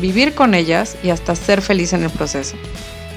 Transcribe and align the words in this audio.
vivir 0.00 0.34
con 0.34 0.54
ellas 0.54 0.96
y 1.02 1.10
hasta 1.10 1.34
ser 1.34 1.62
feliz 1.62 1.92
en 1.92 2.02
el 2.02 2.10
proceso. 2.10 2.56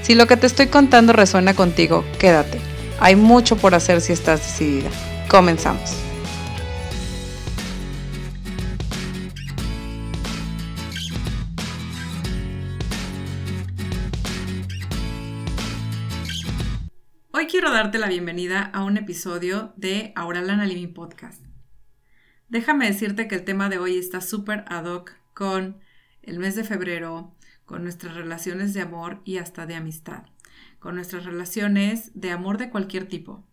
Si 0.02 0.16
lo 0.16 0.28
que 0.28 0.38
te 0.38 0.48
estoy 0.48 0.68
contando 0.68 1.14
resuena 1.14 1.54
contigo, 1.54 2.04
quédate. 2.20 2.60
Hay 3.00 3.16
mucho 3.16 3.56
por 3.56 3.76
hacer 3.76 4.02
si 4.02 4.14
estás 4.14 4.40
decidida. 4.42 4.90
Comenzamos. 5.30 5.96
Hoy 17.32 17.48
quiero 17.48 17.72
darte 17.72 17.98
la 17.98 18.08
bienvenida 18.08 18.62
a 18.62 18.84
un 18.84 18.98
episodio 18.98 19.74
de 19.76 20.14
Auralana 20.16 20.66
Living 20.66 20.94
Podcast. 20.94 21.44
Déjame 22.50 22.86
decirte 22.86 23.28
que 23.28 23.36
el 23.36 23.46
tema 23.46 23.70
de 23.70 23.78
hoy 23.78 23.98
está 23.98 24.20
súper 24.20 24.66
ad 24.68 24.86
hoc 24.86 25.14
con 25.34 25.80
el 26.24 26.40
mes 26.40 26.56
de 26.56 26.64
febrero, 26.64 27.32
con 27.66 27.84
nuestras 27.84 28.16
relaciones 28.16 28.74
de 28.74 28.82
amor 28.82 29.22
y 29.24 29.38
hasta 29.38 29.66
de 29.66 29.76
amistad, 29.76 30.24
con 30.80 30.96
nuestras 30.96 31.26
relaciones 31.26 32.12
de 32.14 32.32
amor 32.32 32.58
de 32.58 32.70
cualquier 32.70 33.08
tipo. 33.08 33.46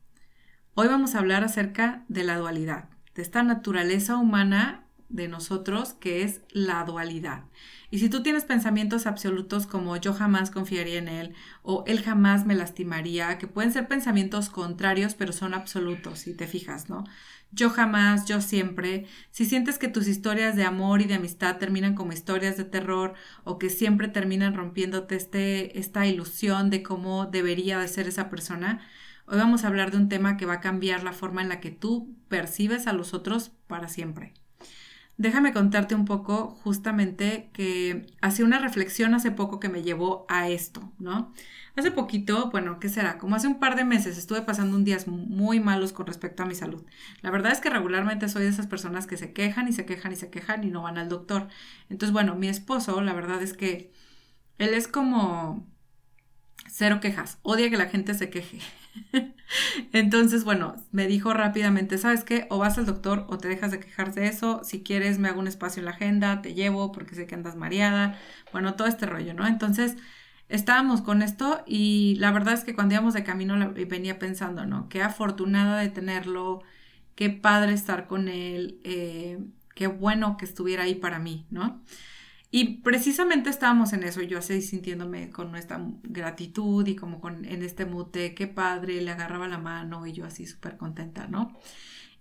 Hoy 0.75 0.89
vamos 0.89 1.15
a 1.15 1.19
hablar 1.19 1.45
acerca 1.45 2.05
de 2.09 2.25
la 2.25 2.37
dualidad, 2.37 2.89
de 3.15 3.23
esta 3.23 3.43
naturaleza 3.43 4.17
humana 4.17 4.88
de 5.09 5.29
nosotros 5.29 5.95
que 5.95 6.23
es 6.23 6.41
la 6.51 6.85
dualidad. 6.85 7.45
Y 7.91 7.99
si 7.99 8.09
tú 8.09 8.23
tienes 8.23 8.45
pensamientos 8.45 9.07
absolutos 9.07 9.67
como 9.67 9.97
yo 9.97 10.13
jamás 10.13 10.51
confiaría 10.51 10.99
en 10.99 11.09
él 11.09 11.35
o 11.63 11.85
él 11.87 12.03
jamás 12.03 12.45
me 12.45 12.55
lastimaría, 12.55 13.39
que 13.39 13.47
pueden 13.47 13.73
ser 13.73 13.89
pensamientos 13.89 14.51
contrarios 14.51 15.15
pero 15.15 15.33
son 15.33 15.55
absolutos, 15.55 16.21
si 16.21 16.35
te 16.35 16.47
fijas, 16.47 16.91
¿no? 16.91 17.05
yo 17.51 17.71
jamás, 17.71 18.27
yo 18.27 18.41
siempre, 18.41 19.07
si 19.31 19.45
sientes 19.45 19.79
que 19.79 19.89
tus 19.89 20.07
historias 20.07 20.55
de 20.57 20.65
amor 20.65 21.01
y 21.01 21.07
de 21.07 21.15
amistad 21.15 21.57
terminan 21.57 21.95
como 21.95 22.13
historias 22.13 22.57
de 22.57 22.65
terror 22.65 23.15
o 23.45 23.59
que 23.59 23.71
siempre 23.71 24.09
terminan 24.09 24.55
rompiéndote 24.55 25.17
este, 25.17 25.79
esta 25.79 26.07
ilusión 26.07 26.71
de 26.71 26.83
cómo 26.83 27.27
debería 27.27 27.79
de 27.79 27.89
ser 27.89 28.07
esa 28.07 28.29
persona, 28.29 28.87
hoy 29.27 29.39
vamos 29.39 29.65
a 29.65 29.69
hablar 29.69 29.91
de 29.91 29.97
un 29.97 30.09
tema 30.09 30.37
que 30.37 30.47
va 30.47 30.55
a 30.55 30.61
cambiar 30.61 31.03
la 31.03 31.13
forma 31.13 31.43
en 31.43 31.49
la 31.49 31.61
que 31.61 31.71
tú 31.71 32.15
percibes 32.29 32.87
a 32.87 32.93
los 32.93 33.15
otros 33.15 33.51
para 33.67 33.89
siempre. 33.89 34.35
Déjame 35.19 35.53
contarte 35.53 35.97
un 35.97 36.05
poco 36.05 36.51
justamente 36.63 37.51
que 37.53 38.07
hacía 38.21 38.45
una 38.45 38.61
reflexión 38.61 39.15
hace 39.15 39.33
poco 39.33 39.59
que 39.59 39.69
me 39.69 39.83
llevó 39.83 40.25
a 40.29 40.49
esto, 40.49 40.93
¿no? 41.01 41.35
Hace 41.75 41.91
poquito, 41.91 42.51
bueno, 42.53 42.79
¿qué 42.79 42.89
será? 42.89 43.19
Como 43.19 43.35
hace 43.35 43.49
un 43.49 43.59
par 43.59 43.75
de 43.75 43.85
meses 43.85 44.17
estuve 44.17 44.43
pasando 44.43 44.77
un 44.77 44.85
días 44.85 45.09
muy 45.09 45.59
malos 45.59 45.93
con 45.93 46.07
respecto 46.07 46.45
a 46.45 46.47
mi 46.47 46.55
salud. 46.55 46.85
La 47.21 47.33
verdad 47.33 47.51
es 47.51 47.61
que 47.61 47.69
regularmente 47.69 48.29
soy 48.29 48.45
de 48.45 48.51
esas 48.51 48.69
personas 48.69 49.09
que 49.09 49.17
se 49.17 49.33
quejan 49.33 49.67
y 49.67 49.73
se 49.73 49.85
quejan 49.87 50.13
y 50.13 50.17
se 50.17 50.31
quejan 50.31 50.63
y 50.63 50.71
no 50.71 50.83
van 50.83 50.99
al 50.99 51.09
doctor. 51.09 51.49
Entonces, 51.89 52.13
bueno, 52.13 52.37
mi 52.37 52.49
esposo, 52.49 53.01
la 53.01 53.13
verdad 53.13 53.43
es 53.43 53.55
que 53.55 53.93
él 54.59 54.73
es 54.73 54.87
como 54.87 55.67
cero 56.69 57.01
quejas, 57.01 57.39
odia 57.43 57.71
que 57.71 57.77
la 57.77 57.89
gente 57.89 58.15
se 58.15 58.31
queje. 58.31 58.61
Entonces, 59.93 60.45
bueno, 60.45 60.77
me 60.93 61.07
dijo 61.07 61.33
rápidamente, 61.33 61.99
¿sabes 61.99 62.25
qué? 62.25 62.47
O 62.51 62.59
vas 62.59 62.79
al 62.79 62.87
doctor 62.87 63.27
o 63.29 63.39
te 63.39 63.49
dejas 63.49 63.71
de 63.71 63.81
quejar 63.81 64.15
de 64.15 64.29
eso. 64.29 64.63
Si 64.65 64.83
quieres, 64.83 65.19
me 65.19 65.29
hago 65.29 65.41
un 65.41 65.49
espacio 65.49 65.81
en 65.81 65.87
la 65.87 65.93
agenda, 65.93 66.43
te 66.43 66.55
llevo 66.55 66.93
porque 66.93 67.15
sé 67.15 67.27
que 67.27 67.35
andas 67.35 67.57
mareada. 67.57 68.19
Bueno, 68.53 68.75
todo 68.75 68.89
este 68.89 69.07
rollo, 69.07 69.35
¿no? 69.35 69.47
Entonces, 69.47 69.97
estábamos 70.49 71.03
con 71.03 71.23
esto 71.23 71.63
y 71.67 72.17
la 72.19 72.31
verdad 72.33 72.55
es 72.55 72.65
que 72.65 72.75
cuando 72.75 72.95
íbamos 72.95 73.15
de 73.15 73.25
camino 73.25 73.73
venía 73.89 74.19
pensando, 74.19 74.67
¿no? 74.67 74.89
Qué 74.89 75.03
afortunada 75.03 75.79
de 75.81 75.89
tenerlo, 75.91 76.63
qué 77.15 77.31
padre 77.31 77.73
estar 77.75 78.07
con 78.07 78.29
él, 78.29 78.81
eh, 78.85 79.39
qué 79.75 79.87
bueno 79.87 80.37
que 80.37 80.45
estuviera 80.45 80.85
ahí 80.85 80.95
para 80.95 81.19
mí, 81.19 81.47
¿no? 81.51 81.83
Y 82.51 82.81
precisamente 82.81 83.51
estábamos 83.51 83.93
en 83.93 84.05
eso, 84.05 84.23
yo 84.23 84.39
así 84.39 84.63
sintiéndome 84.63 85.31
con 85.31 85.51
nuestra 85.51 85.81
gratitud 86.03 86.87
y 86.87 86.97
como 86.97 87.21
con, 87.21 87.45
en 87.45 87.63
este 87.63 87.85
mute, 87.85 88.35
qué 88.35 88.47
padre, 88.47 89.03
le 89.03 89.11
agarraba 89.11 89.49
la 89.49 89.59
mano 89.59 90.07
y 90.07 90.13
yo 90.13 90.25
así 90.25 90.47
súper 90.47 90.79
contenta, 90.79 91.27
¿no? 91.27 91.53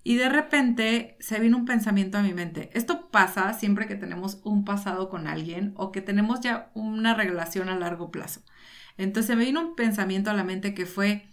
Y 0.04 0.16
de 0.16 0.30
repente 0.30 1.18
se 1.20 1.40
vino 1.40 1.58
un 1.58 1.66
pensamiento 1.66 2.18
a 2.18 2.24
mi 2.24 2.34
mente. 2.34 2.70
Esto 2.74 3.10
pasa 3.10 3.54
siempre 3.54 3.88
que 3.88 3.96
tenemos 3.96 4.40
un 4.44 4.66
pasado 4.66 5.10
con 5.10 5.28
alguien 5.28 5.74
o 5.76 5.92
que 5.92 6.02
tenemos 6.02 6.42
ya 6.42 6.72
una 6.74 7.14
relación 7.14 7.70
a 7.70 7.78
largo 7.78 8.12
plazo. 8.12 8.42
Entonces 8.98 9.36
me 9.36 9.46
vino 9.46 9.62
un 9.62 9.76
pensamiento 9.76 10.30
a 10.30 10.34
la 10.34 10.44
mente 10.44 10.74
que 10.74 10.86
fue, 10.86 11.28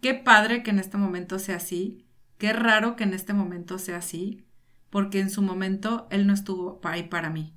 qué 0.00 0.14
padre 0.14 0.62
que 0.62 0.70
en 0.70 0.78
este 0.78 0.96
momento 0.96 1.38
sea 1.38 1.56
así, 1.56 2.06
qué 2.38 2.52
raro 2.52 2.96
que 2.96 3.04
en 3.04 3.14
este 3.14 3.34
momento 3.34 3.78
sea 3.78 3.98
así, 3.98 4.44
porque 4.90 5.20
en 5.20 5.30
su 5.30 5.42
momento 5.42 6.06
él 6.10 6.26
no 6.26 6.32
estuvo 6.32 6.80
ahí 6.84 7.04
para 7.04 7.30
mí. 7.30 7.54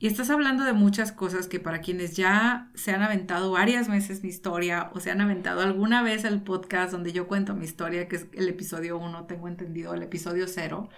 Y 0.00 0.06
estás 0.06 0.30
hablando 0.30 0.64
de 0.64 0.72
muchas 0.72 1.10
cosas 1.10 1.48
que 1.48 1.58
para 1.58 1.80
quienes 1.80 2.16
ya 2.16 2.70
se 2.74 2.92
han 2.92 3.02
aventado 3.02 3.50
varias 3.50 3.88
veces 3.88 4.22
mi 4.22 4.28
historia 4.28 4.90
o 4.94 5.00
se 5.00 5.10
han 5.10 5.20
aventado 5.20 5.60
alguna 5.60 6.02
vez 6.02 6.24
el 6.24 6.40
podcast 6.40 6.92
donde 6.92 7.12
yo 7.12 7.26
cuento 7.26 7.54
mi 7.54 7.64
historia, 7.64 8.06
que 8.06 8.16
es 8.16 8.26
el 8.32 8.48
episodio 8.48 8.96
1, 8.98 9.26
tengo 9.26 9.48
entendido, 9.48 9.94
el 9.94 10.02
episodio 10.04 10.46
0, 10.46 10.88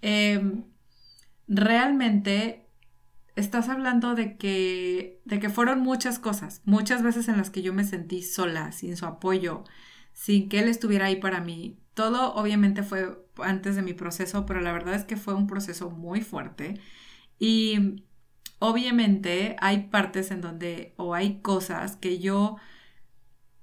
em, 0.00 0.64
realmente 1.48 2.66
estás 3.36 3.68
hablando 3.68 4.14
de 4.14 4.36
que, 4.38 5.20
de 5.26 5.38
que 5.38 5.50
fueron 5.50 5.80
muchas 5.80 6.18
cosas, 6.18 6.62
muchas 6.64 7.02
veces 7.02 7.28
en 7.28 7.36
las 7.36 7.50
que 7.50 7.62
yo 7.62 7.74
me 7.74 7.84
sentí 7.84 8.22
sola, 8.22 8.72
sin 8.72 8.96
su 8.96 9.06
apoyo, 9.06 9.64
sin 10.12 10.48
que 10.48 10.60
él 10.60 10.68
estuviera 10.68 11.06
ahí 11.06 11.16
para 11.16 11.40
mí. 11.40 11.78
Todo 11.94 12.34
obviamente 12.34 12.82
fue 12.82 13.18
antes 13.38 13.76
de 13.76 13.82
mi 13.82 13.94
proceso, 13.94 14.46
pero 14.46 14.60
la 14.60 14.72
verdad 14.72 14.94
es 14.94 15.04
que 15.04 15.16
fue 15.16 15.34
un 15.34 15.46
proceso 15.46 15.90
muy 15.90 16.22
fuerte. 16.22 16.80
Y 17.38 18.04
obviamente 18.60 19.56
hay 19.60 19.88
partes 19.88 20.30
en 20.30 20.40
donde, 20.40 20.94
o 20.96 21.14
hay 21.14 21.40
cosas 21.40 21.96
que 21.96 22.20
yo 22.20 22.56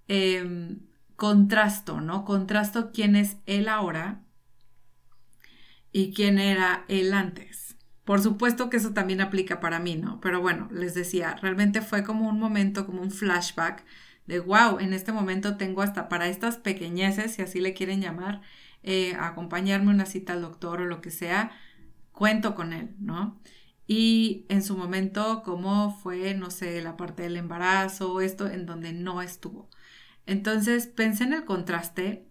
em, 0.07 0.79
contrasto, 1.15 2.01
¿no? 2.01 2.25
Contrasto 2.25 2.91
quién 2.93 3.15
es 3.15 3.37
él 3.45 3.69
ahora 3.69 4.23
y 5.91 6.13
quién 6.13 6.39
era 6.39 6.85
él 6.89 7.13
antes. 7.13 7.77
Por 8.05 8.21
supuesto 8.21 8.69
que 8.69 8.77
eso 8.77 8.93
también 8.93 9.21
aplica 9.21 9.59
para 9.59 9.79
mí, 9.79 9.95
¿no? 9.95 10.19
Pero 10.21 10.41
bueno, 10.41 10.69
les 10.71 10.93
decía, 10.93 11.35
realmente 11.41 11.81
fue 11.81 12.03
como 12.03 12.29
un 12.29 12.39
momento, 12.39 12.85
como 12.85 13.01
un 13.01 13.11
flashback 13.11 13.83
de, 14.27 14.39
wow, 14.39 14.79
en 14.79 14.93
este 14.93 15.11
momento 15.11 15.57
tengo 15.57 15.81
hasta 15.81 16.09
para 16.09 16.27
estas 16.27 16.57
pequeñeces, 16.57 17.33
si 17.35 17.41
así 17.41 17.59
le 17.59 17.73
quieren 17.73 18.01
llamar, 18.01 18.41
eh, 18.83 19.15
acompañarme 19.19 19.91
una 19.91 20.05
cita 20.05 20.33
al 20.33 20.41
doctor 20.41 20.81
o 20.81 20.85
lo 20.85 21.01
que 21.01 21.11
sea, 21.11 21.51
cuento 22.11 22.55
con 22.55 22.73
él, 22.73 22.95
¿no? 22.99 23.39
Y 23.87 24.45
en 24.49 24.63
su 24.63 24.77
momento 24.77 25.41
cómo 25.43 25.97
fue, 26.03 26.33
no 26.35 26.51
sé, 26.51 26.81
la 26.81 26.97
parte 26.97 27.23
del 27.23 27.37
embarazo, 27.37 28.21
esto 28.21 28.47
en 28.47 28.65
donde 28.65 28.93
no 28.93 29.21
estuvo. 29.21 29.69
Entonces 30.25 30.87
pensé 30.87 31.23
en 31.23 31.33
el 31.33 31.45
contraste. 31.45 32.27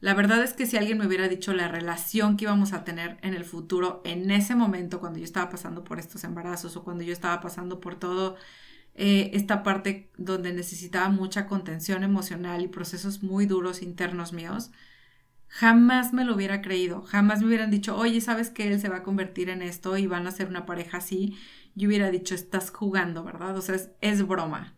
La 0.00 0.14
verdad 0.14 0.42
es 0.42 0.54
que 0.54 0.66
si 0.66 0.76
alguien 0.76 0.98
me 0.98 1.06
hubiera 1.06 1.28
dicho 1.28 1.52
la 1.54 1.68
relación 1.68 2.36
que 2.36 2.44
íbamos 2.44 2.72
a 2.72 2.84
tener 2.84 3.18
en 3.22 3.34
el 3.34 3.44
futuro, 3.44 4.02
en 4.04 4.30
ese 4.30 4.54
momento, 4.54 5.00
cuando 5.00 5.18
yo 5.18 5.24
estaba 5.24 5.50
pasando 5.50 5.84
por 5.84 5.98
estos 5.98 6.24
embarazos 6.24 6.76
o 6.76 6.84
cuando 6.84 7.04
yo 7.04 7.12
estaba 7.12 7.40
pasando 7.40 7.80
por 7.80 7.96
todo 7.96 8.36
eh, 8.94 9.30
esta 9.34 9.62
parte 9.62 10.10
donde 10.16 10.52
necesitaba 10.52 11.08
mucha 11.08 11.46
contención 11.46 12.04
emocional 12.04 12.62
y 12.62 12.68
procesos 12.68 13.22
muy 13.22 13.46
duros 13.46 13.82
internos 13.82 14.32
míos, 14.32 14.70
Jamás 15.56 16.12
me 16.12 16.24
lo 16.24 16.34
hubiera 16.34 16.62
creído, 16.62 17.02
jamás 17.02 17.40
me 17.40 17.46
hubieran 17.46 17.70
dicho, 17.70 17.96
oye, 17.96 18.20
¿sabes 18.20 18.50
que 18.50 18.66
él 18.66 18.80
se 18.80 18.88
va 18.88 18.96
a 18.96 19.02
convertir 19.04 19.50
en 19.50 19.62
esto 19.62 19.96
y 19.96 20.08
van 20.08 20.26
a 20.26 20.32
ser 20.32 20.48
una 20.48 20.66
pareja 20.66 20.96
así? 20.96 21.38
Yo 21.76 21.86
hubiera 21.86 22.10
dicho, 22.10 22.34
estás 22.34 22.70
jugando, 22.72 23.22
¿verdad? 23.22 23.56
O 23.56 23.62
sea, 23.62 23.76
es, 24.00 24.26
broma. 24.26 24.74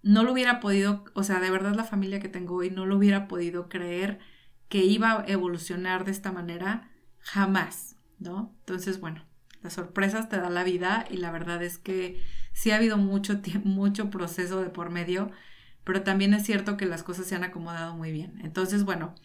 No 0.00 0.22
lo 0.22 0.32
hubiera 0.32 0.60
podido, 0.60 1.02
o 1.14 1.24
sea, 1.24 1.40
de 1.40 1.50
verdad 1.50 1.74
la 1.74 1.82
familia 1.82 2.20
que 2.20 2.28
tengo 2.28 2.54
hoy 2.54 2.70
no 2.70 2.86
lo 2.86 2.98
hubiera 2.98 3.26
podido 3.26 3.68
creer 3.68 4.20
que 4.68 4.84
iba 4.84 5.22
a 5.22 5.24
evolucionar 5.26 6.04
de 6.04 6.12
esta 6.12 6.30
manera, 6.30 6.92
jamás, 7.18 7.96
¿no? 8.20 8.54
Entonces, 8.60 9.00
bueno, 9.00 9.24
las 9.60 9.72
sorpresas 9.72 10.28
te 10.28 10.36
da 10.36 10.50
la 10.50 10.62
vida 10.62 11.04
y 11.10 11.16
la 11.16 11.32
verdad 11.32 11.64
es 11.64 11.78
que 11.78 12.22
sí 12.52 12.70
ha 12.70 12.76
habido 12.76 12.96
mucho, 12.96 13.40
mucho 13.64 14.08
proceso 14.08 14.62
de 14.62 14.70
por 14.70 14.90
medio, 14.90 15.32
pero 15.82 16.04
también 16.04 16.32
es 16.32 16.44
cierto 16.44 16.76
que 16.76 16.86
las 16.86 17.02
cosas 17.02 17.26
se 17.26 17.34
han 17.34 17.42
acomodado 17.42 17.96
muy 17.96 18.12
bien. 18.12 18.40
Entonces, 18.44 18.84
bueno, 18.84 19.16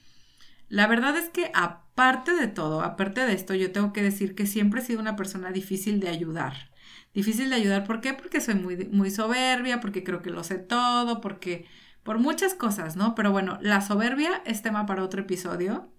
La 0.70 0.88
verdad 0.88 1.16
es 1.18 1.30
que 1.30 1.52
aparte 1.54 2.34
de 2.36 2.48
todo, 2.48 2.82
aparte 2.82 3.26
de 3.26 3.34
esto, 3.34 3.54
yo 3.56 3.72
tengo 3.72 3.94
que 3.94 4.04
decir 4.04 4.36
que 4.36 4.46
siempre 4.46 4.82
he 4.82 4.84
sido 4.86 5.00
una 5.00 5.16
persona 5.16 5.52
difícil 5.52 6.00
de 6.00 6.10
ayudar. 6.10 6.72
Difícil 7.14 7.50
de 7.50 7.56
ayudar, 7.56 7.86
¿por 7.86 8.02
qué? 8.02 8.14
Porque 8.14 8.42
soy 8.42 8.56
muy, 8.56 8.78
muy 8.92 9.10
soberbia, 9.10 9.80
porque 9.80 10.04
creo 10.04 10.22
que 10.22 10.30
lo 10.30 10.44
sé 10.44 10.58
todo, 10.60 11.22
porque 11.22 11.66
por 12.04 12.20
muchas 12.20 12.54
cosas, 12.54 12.96
¿no? 12.96 13.16
Pero 13.16 13.32
bueno, 13.32 13.58
la 13.62 13.82
soberbia 13.82 14.42
es 14.46 14.62
tema 14.62 14.86
para 14.86 15.04
otro 15.04 15.22
episodio. 15.22 15.92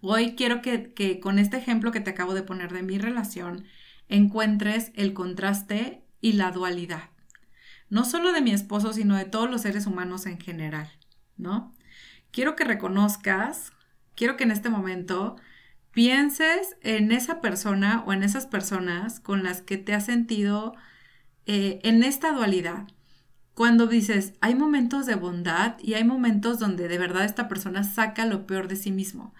Hoy 0.00 0.36
quiero 0.36 0.62
que, 0.62 0.92
que 0.94 1.20
con 1.20 1.38
este 1.38 1.56
ejemplo 1.56 1.92
que 1.92 2.00
te 2.00 2.10
acabo 2.10 2.34
de 2.34 2.42
poner 2.42 2.72
de 2.72 2.82
mi 2.82 2.98
relación, 2.98 3.64
encuentres 4.08 4.92
el 4.94 5.14
contraste 5.14 6.04
y 6.20 6.34
la 6.34 6.50
dualidad. 6.52 7.10
No 7.88 8.04
solo 8.04 8.32
de 8.32 8.42
mi 8.42 8.52
esposo, 8.52 8.92
sino 8.92 9.16
de 9.16 9.24
todos 9.24 9.50
los 9.50 9.62
seres 9.62 9.86
humanos 9.86 10.26
en 10.26 10.40
general, 10.40 10.90
¿no? 11.36 11.75
Quiero 12.36 12.54
que 12.54 12.64
reconozcas, 12.64 13.72
quiero 14.14 14.36
que 14.36 14.44
en 14.44 14.50
este 14.50 14.68
momento 14.68 15.36
pienses 15.90 16.76
en 16.82 17.10
esa 17.10 17.40
persona 17.40 18.04
o 18.06 18.12
en 18.12 18.22
esas 18.22 18.44
personas 18.44 19.20
con 19.20 19.42
las 19.42 19.62
que 19.62 19.78
te 19.78 19.94
has 19.94 20.04
sentido 20.04 20.74
eh, 21.46 21.80
en 21.82 22.04
esta 22.04 22.32
dualidad. 22.32 22.88
Cuando 23.54 23.86
dices, 23.86 24.34
hay 24.42 24.54
momentos 24.54 25.06
de 25.06 25.14
bondad 25.14 25.76
y 25.78 25.94
hay 25.94 26.04
momentos 26.04 26.58
donde 26.58 26.88
de 26.88 26.98
verdad 26.98 27.24
esta 27.24 27.48
persona 27.48 27.84
saca 27.84 28.26
lo 28.26 28.46
peor 28.46 28.68
de 28.68 28.76
sí 28.76 28.92
mismo 28.92 29.32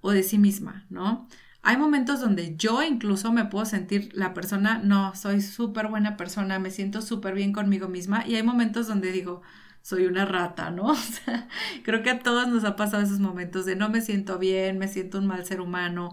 o 0.00 0.12
de 0.12 0.22
sí 0.22 0.38
misma, 0.38 0.86
¿no? 0.88 1.26
Hay 1.62 1.76
momentos 1.76 2.20
donde 2.20 2.54
yo 2.56 2.80
incluso 2.84 3.32
me 3.32 3.46
puedo 3.46 3.64
sentir 3.64 4.10
la 4.14 4.34
persona, 4.34 4.78
no, 4.78 5.16
soy 5.16 5.42
súper 5.42 5.88
buena 5.88 6.16
persona, 6.16 6.60
me 6.60 6.70
siento 6.70 7.02
súper 7.02 7.34
bien 7.34 7.52
conmigo 7.52 7.88
misma 7.88 8.24
y 8.24 8.36
hay 8.36 8.44
momentos 8.44 8.86
donde 8.86 9.10
digo, 9.10 9.42
soy 9.86 10.06
una 10.06 10.24
rata, 10.24 10.70
¿no? 10.70 10.96
Creo 11.84 12.02
que 12.02 12.10
a 12.10 12.18
todos 12.18 12.48
nos 12.48 12.64
ha 12.64 12.74
pasado 12.74 13.04
esos 13.04 13.20
momentos 13.20 13.66
de 13.66 13.76
no 13.76 13.88
me 13.88 14.00
siento 14.00 14.36
bien, 14.36 14.78
me 14.78 14.88
siento 14.88 15.18
un 15.18 15.28
mal 15.28 15.46
ser 15.46 15.60
humano, 15.60 16.12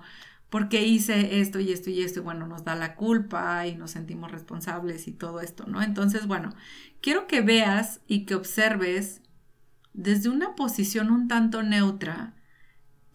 porque 0.51 0.85
hice 0.85 1.39
esto 1.39 1.59
y 1.59 1.71
esto 1.71 1.89
y 1.89 2.03
esto, 2.03 2.19
y 2.19 2.21
bueno, 2.21 2.45
nos 2.45 2.63
da 2.63 2.75
la 2.75 2.93
culpa 2.93 3.65
y 3.65 3.75
nos 3.75 3.89
sentimos 3.89 4.31
responsables 4.31 5.07
y 5.07 5.11
todo 5.11 5.41
esto, 5.41 5.65
¿no? 5.65 5.81
Entonces, 5.81 6.27
bueno, 6.27 6.53
quiero 7.01 7.25
que 7.25 7.41
veas 7.41 7.99
y 8.05 8.25
que 8.25 8.35
observes 8.35 9.21
desde 9.93 10.29
una 10.29 10.53
posición 10.53 11.09
un 11.09 11.27
tanto 11.27 11.63
neutra 11.63 12.35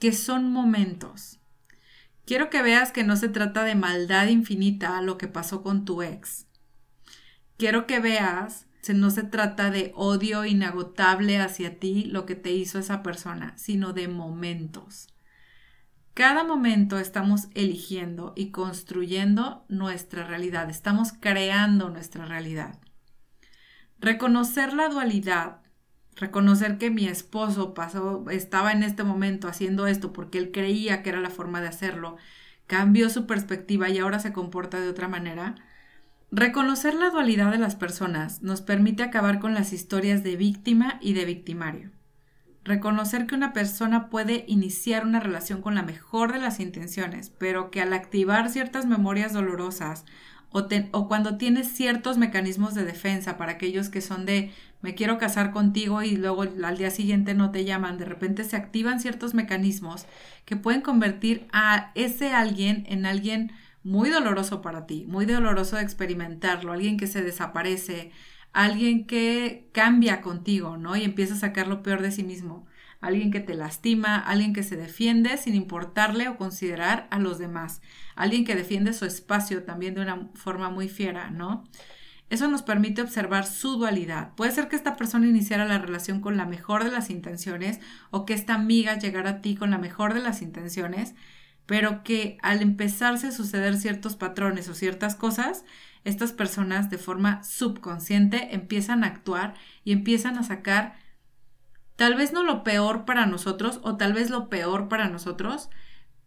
que 0.01 0.11
son 0.13 0.51
momentos. 0.51 1.39
Quiero 2.27 2.51
que 2.51 2.63
veas 2.63 2.91
que 2.91 3.05
no 3.05 3.15
se 3.15 3.29
trata 3.29 3.63
de 3.63 3.77
maldad 3.77 4.27
infinita 4.27 5.01
lo 5.03 5.19
que 5.19 5.29
pasó 5.29 5.63
con 5.63 5.85
tu 5.85 6.03
ex. 6.03 6.49
Quiero 7.59 7.87
que 7.87 8.01
veas 8.01 8.68
no 8.95 9.11
se 9.11 9.23
trata 9.23 9.71
de 9.71 9.93
odio 9.95 10.45
inagotable 10.45 11.39
hacia 11.39 11.79
ti, 11.79 12.05
lo 12.05 12.27
que 12.27 12.35
te 12.35 12.53
hizo 12.53 12.79
esa 12.79 13.03
persona, 13.03 13.57
sino 13.57 13.93
de 13.93 14.09
momentos. 14.09 15.09
Cada 16.15 16.43
momento 16.43 16.99
estamos 16.99 17.49
eligiendo 17.55 18.33
y 18.35 18.51
construyendo 18.51 19.65
nuestra 19.69 20.27
realidad, 20.27 20.69
estamos 20.71 21.13
creando 21.13 21.91
nuestra 21.91 22.25
realidad. 22.25 22.79
Reconocer 24.01 24.73
la 24.73 24.89
dualidad, 24.89 25.61
reconocer 26.17 26.79
que 26.79 26.91
mi 26.91 27.07
esposo 27.07 27.75
pasó, 27.75 28.25
estaba 28.31 28.73
en 28.73 28.83
este 28.83 29.05
momento 29.05 29.49
haciendo 29.49 29.87
esto 29.87 30.13
porque 30.13 30.39
él 30.39 30.51
creía 30.51 31.03
que 31.03 31.11
era 31.11 31.21
la 31.21 31.31
forma 31.31 31.61
de 31.61 31.69
hacerlo, 31.69 32.17
cambió 32.67 33.11
su 33.11 33.27
perspectiva 33.27 33.89
y 33.89 33.99
ahora 33.99 34.19
se 34.19 34.33
comporta 34.33 34.81
de 34.81 34.89
otra 34.89 35.09
manera, 35.09 35.55
Reconocer 36.31 36.93
la 36.93 37.09
dualidad 37.09 37.51
de 37.51 37.59
las 37.59 37.75
personas 37.75 38.43
nos 38.43 38.61
permite 38.61 39.03
acabar 39.03 39.39
con 39.39 39.55
las 39.55 39.73
historias 39.73 40.23
de 40.23 40.37
víctima 40.37 40.99
y 41.01 41.15
de 41.15 41.25
victimario. 41.25 41.91
Reconocer 42.65 43.27
que 43.27 43.35
una 43.35 43.55
persona 43.55 44.11
puede 44.11 44.45
iniciar 44.47 45.07
una 45.07 45.21
relación 45.21 45.63
con 45.63 45.75
la 45.75 45.83
mejor 45.83 46.35
de 46.35 46.39
las 46.39 46.61
intenciones, 46.61 47.31
pero 47.31 47.71
que 47.71 47.81
al 47.81 47.95
activar 47.95 48.51
ciertas 48.51 48.85
memorias 48.85 49.33
dolorosas 49.33 50.05
o, 50.51 51.09
cuando 51.09 51.39
tienes 51.39 51.69
ciertos 51.69 52.19
mecanismos 52.19 52.75
de 52.75 52.85
defensa 52.85 53.39
para 53.39 53.53
aquellos 53.53 53.89
que 53.89 54.03
son 54.03 54.27
de 54.27 54.53
me 54.83 54.95
quiero 54.95 55.17
casar 55.17 55.51
contigo 55.51 56.03
y 56.03 56.17
luego 56.17 56.43
al 56.43 56.77
día 56.77 56.91
siguiente 56.91 57.35
no 57.35 57.51
te 57.51 57.65
llaman, 57.65 57.97
de 57.99 58.05
repente 58.05 58.45
se 58.45 58.57
activan 58.57 59.01
ciertos 59.01 59.33
mecanismos 59.35 60.07
que 60.45 60.57
pueden 60.57 60.83
convertir 60.83 61.49
a 61.53 61.91
ese 61.95 62.33
alguien 62.33 62.85
en 62.87 63.07
alguien 63.07 63.53
muy 63.83 64.11
doloroso 64.11 64.61
para 64.63 64.87
ti, 64.87 65.05
muy 65.09 65.27
doloroso 65.27 65.77
de 65.77 65.83
experimentarlo, 65.83 66.73
alguien 66.73 66.97
que 66.97 67.07
se 67.07 67.23
desaparece, 67.23 68.13
alguien 68.53 69.07
que 69.07 69.69
cambia 69.73 70.21
contigo, 70.21 70.77
¿no? 70.77 70.97
Y 70.97 71.05
empieza 71.05 71.35
a 71.35 71.39
sacar 71.39 71.69
lo 71.69 71.83
peor 71.83 72.03
de 72.03 72.11
sí 72.11 72.23
mismo, 72.23 72.67
alguien 73.01 73.31
que 73.31 73.41
te 73.41 73.55
lastima, 73.55 74.17
alguien 74.17 74.53
que 74.53 74.63
se 74.63 74.77
defiende 74.77 75.37
sin 75.37 75.55
importarle 75.55 76.29
o 76.29 76.37
considerar 76.37 77.07
a 77.11 77.19
los 77.19 77.39
demás, 77.39 77.81
alguien 78.17 78.45
que 78.45 78.57
defiende 78.57 78.93
su 78.93 79.05
espacio 79.05 79.63
también 79.65 79.95
de 79.95 80.03
una 80.03 80.29
forma 80.35 80.71
muy 80.71 80.89
fiera, 80.89 81.31
¿no? 81.31 81.65
Eso 82.31 82.47
nos 82.49 82.63
permite 82.63 83.01
observar 83.01 83.47
su 83.47 83.79
dualidad. 83.79 84.35
Puede 84.35 84.53
ser 84.53 84.69
que 84.69 84.77
esta 84.77 84.97
persona 84.97 85.27
iniciara 85.27 85.65
la 85.65 85.79
relación 85.79 86.21
con 86.21 86.37
la 86.37 86.45
mejor 86.45 86.85
de 86.85 86.91
las 86.91 87.09
intenciones 87.09 87.81
o 88.11 88.27
que 88.27 88.35
esta 88.35 88.55
amiga 88.55 88.99
llegara 88.99 89.31
a 89.31 89.41
ti 89.41 89.55
con 89.55 89.71
la 89.71 89.79
mejor 89.79 90.13
de 90.13 90.21
las 90.21 90.43
intenciones, 90.43 91.15
pero 91.69 92.03
que 92.03 92.39
al 92.41 92.63
empezarse 92.63 93.27
a 93.27 93.31
suceder 93.31 93.77
ciertos 93.77 94.17
patrones 94.17 94.71
o 94.71 94.75
ciertas 94.75 95.15
cosas, 95.15 95.67
estas 96.03 96.33
personas 96.33 96.89
de 96.89 96.97
forma 96.97 97.45
subconsciente 97.45 98.55
empiezan 98.55 99.05
a 99.05 99.09
actuar 99.09 99.53
y 99.85 99.93
empiezan 99.93 100.39
a 100.39 100.45
sacar 100.45 100.95
tal 101.97 102.15
vez 102.15 102.33
no 102.33 102.43
lo 102.43 102.65
peor 102.65 103.05
para 103.05 103.27
nosotros 103.27 103.81
o 103.83 103.99
tal 103.99 104.15
vez 104.15 104.31
lo 104.31 104.49
peor 104.49 104.89
para 104.89 105.11
nosotros, 105.11 105.69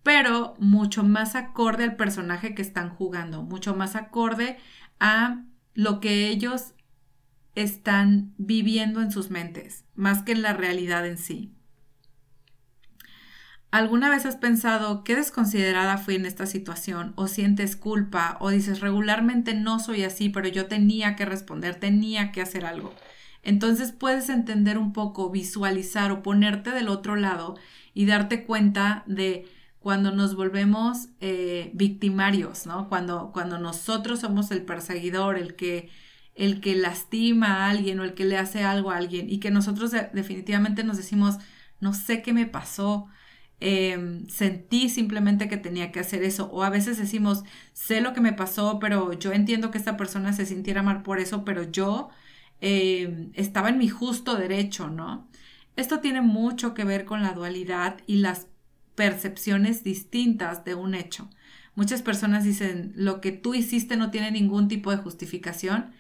pero 0.03 0.53
mucho 0.59 1.03
más 1.03 1.33
acorde 1.33 1.85
al 1.85 1.95
personaje 1.95 2.53
que 2.53 2.61
están 2.61 2.91
jugando, 2.91 3.41
mucho 3.41 3.75
más 3.75 3.95
acorde 3.95 4.59
a 4.99 5.43
lo 5.73 5.99
que 6.01 6.27
ellos 6.27 6.75
están 7.55 8.35
viviendo 8.38 9.01
en 9.01 9.09
sus 9.09 9.31
mentes, 9.31 9.85
más 9.95 10.21
que 10.21 10.33
en 10.33 10.43
la 10.43 10.53
realidad 10.53 11.07
en 11.07 11.17
sí. 11.17 11.51
¿Alguna 13.71 14.09
vez 14.09 14.25
has 14.25 14.35
pensado 14.35 15.06
qué 15.06 15.15
desconsiderada 15.15 15.97
fui 15.97 16.15
en 16.15 16.25
esta 16.25 16.45
situación? 16.45 17.13
¿O 17.15 17.27
sientes 17.27 17.77
culpa? 17.77 18.35
¿O 18.41 18.50
dices 18.50 18.81
regularmente 18.81 19.53
no 19.53 19.79
soy 19.79 20.03
así, 20.03 20.27
pero 20.27 20.50
yo 20.50 20.68
tenía 20.68 21.15
que 21.15 21.25
responder, 21.25 21.75
tenía 21.75 22.33
que 22.33 22.41
hacer 22.41 22.65
algo? 22.65 22.94
Entonces 23.44 23.94
puedes 23.94 24.29
entender 24.29 24.77
un 24.77 24.91
poco, 24.91 25.29
visualizar 25.31 26.12
o 26.12 26.21
ponerte 26.21 26.71
del 26.71 26.89
otro 26.89 27.15
lado 27.15 27.56
y 27.94 28.06
darte 28.06 28.44
cuenta 28.45 29.03
de 29.07 29.47
cuando 29.79 30.12
nos 30.12 30.35
volvemos 30.35 31.07
eh, 31.21 31.71
victimarios, 31.74 32.65
¿no? 32.67 32.89
Cuando, 32.89 33.31
cuando 33.31 33.57
nosotros 33.57 34.19
somos 34.19 34.51
el 34.51 34.63
perseguidor, 34.63 35.38
el 35.38 35.55
que, 35.55 35.89
el 36.36 36.60
que 36.62 36.75
lastima 36.75 37.65
a 37.65 37.69
alguien 37.69 38.00
o 38.01 38.03
el 38.03 38.13
que 38.15 38.25
le 38.25 38.38
hace 38.38 38.63
algo 38.63 38.91
a 38.91 38.98
alguien 38.98 39.29
y 39.29 39.39
que 39.39 39.50
nosotros 39.50 39.91
definitivamente 39.91 40.84
nos 40.84 40.98
decimos, 40.98 41.38
no 41.79 41.93
sé 41.93 42.22
qué 42.22 42.34
me 42.34 42.45
pasó, 42.45 43.07
Em, 43.63 44.27
sentí 44.27 44.89
simplemente 44.89 45.48
que 45.48 45.58
tenía 45.58 45.91
que 45.91 46.00
hacer 46.00 46.24
eso. 46.24 46.50
O 46.51 46.63
a 46.63 46.72
veces 46.72 46.98
decimos, 46.98 47.44
sé 47.74 48.01
lo 48.01 48.13
que 48.13 48.22
me 48.22 48.34
pasó, 48.34 48.80
pero 48.80 49.13
yo 49.13 49.32
entiendo 49.34 49.70
que 49.72 49.77
esta 49.77 49.98
persona 49.98 50.34
se 50.34 50.48
sintiera 50.48 50.82
mal 50.84 51.03
por 51.03 51.20
eso, 51.20 51.46
pero 51.46 51.63
yo 51.63 52.10
em, 52.60 53.32
estaba 53.36 53.70
en 53.70 53.77
mi 53.77 53.88
justo 53.89 54.36
derecho, 54.36 54.89
¿no? 54.89 55.30
Esto 55.75 56.00
tiene 56.00 56.22
mucho 56.22 56.74
que 56.74 56.84
ver 56.86 57.06
con 57.06 57.22
la 57.24 57.34
dualidad 57.34 57.98
y 58.08 58.18
las 58.18 58.48
percepciones 58.96 59.84
distintas 59.84 60.65
de 60.65 60.75
un 60.75 60.96
hecho. 60.96 61.30
Muchas 61.75 62.01
personas 62.01 62.44
dicen, 62.44 62.94
lo 62.96 63.22
que 63.22 63.32
tú 63.32 63.53
hiciste 63.56 63.96
no 63.98 64.12
tiene 64.12 64.32
ningún 64.32 64.68
tipo 64.68 64.91
de 64.91 64.98
justificación. 64.98 65.94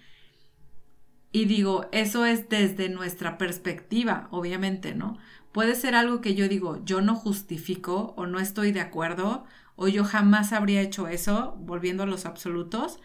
Y 1.31 1.45
digo, 1.45 1.87
eso 1.93 2.25
es 2.25 2.49
desde 2.49 2.89
nuestra 2.89 3.37
perspectiva, 3.37 4.27
obviamente, 4.31 4.93
¿no? 4.95 5.17
Puede 5.51 5.75
ser 5.75 5.95
algo 5.95 6.21
que 6.21 6.35
yo 6.35 6.47
digo, 6.47 6.83
yo 6.85 7.01
no 7.01 7.15
justifico 7.15 8.13
o 8.15 8.25
no 8.25 8.39
estoy 8.39 8.71
de 8.71 8.79
acuerdo 8.81 9.45
o 9.75 9.87
yo 9.87 10.03
jamás 10.05 10.53
habría 10.53 10.81
hecho 10.81 11.07
eso, 11.07 11.55
volviendo 11.59 12.03
a 12.03 12.05
los 12.05 12.25
absolutos, 12.25 12.99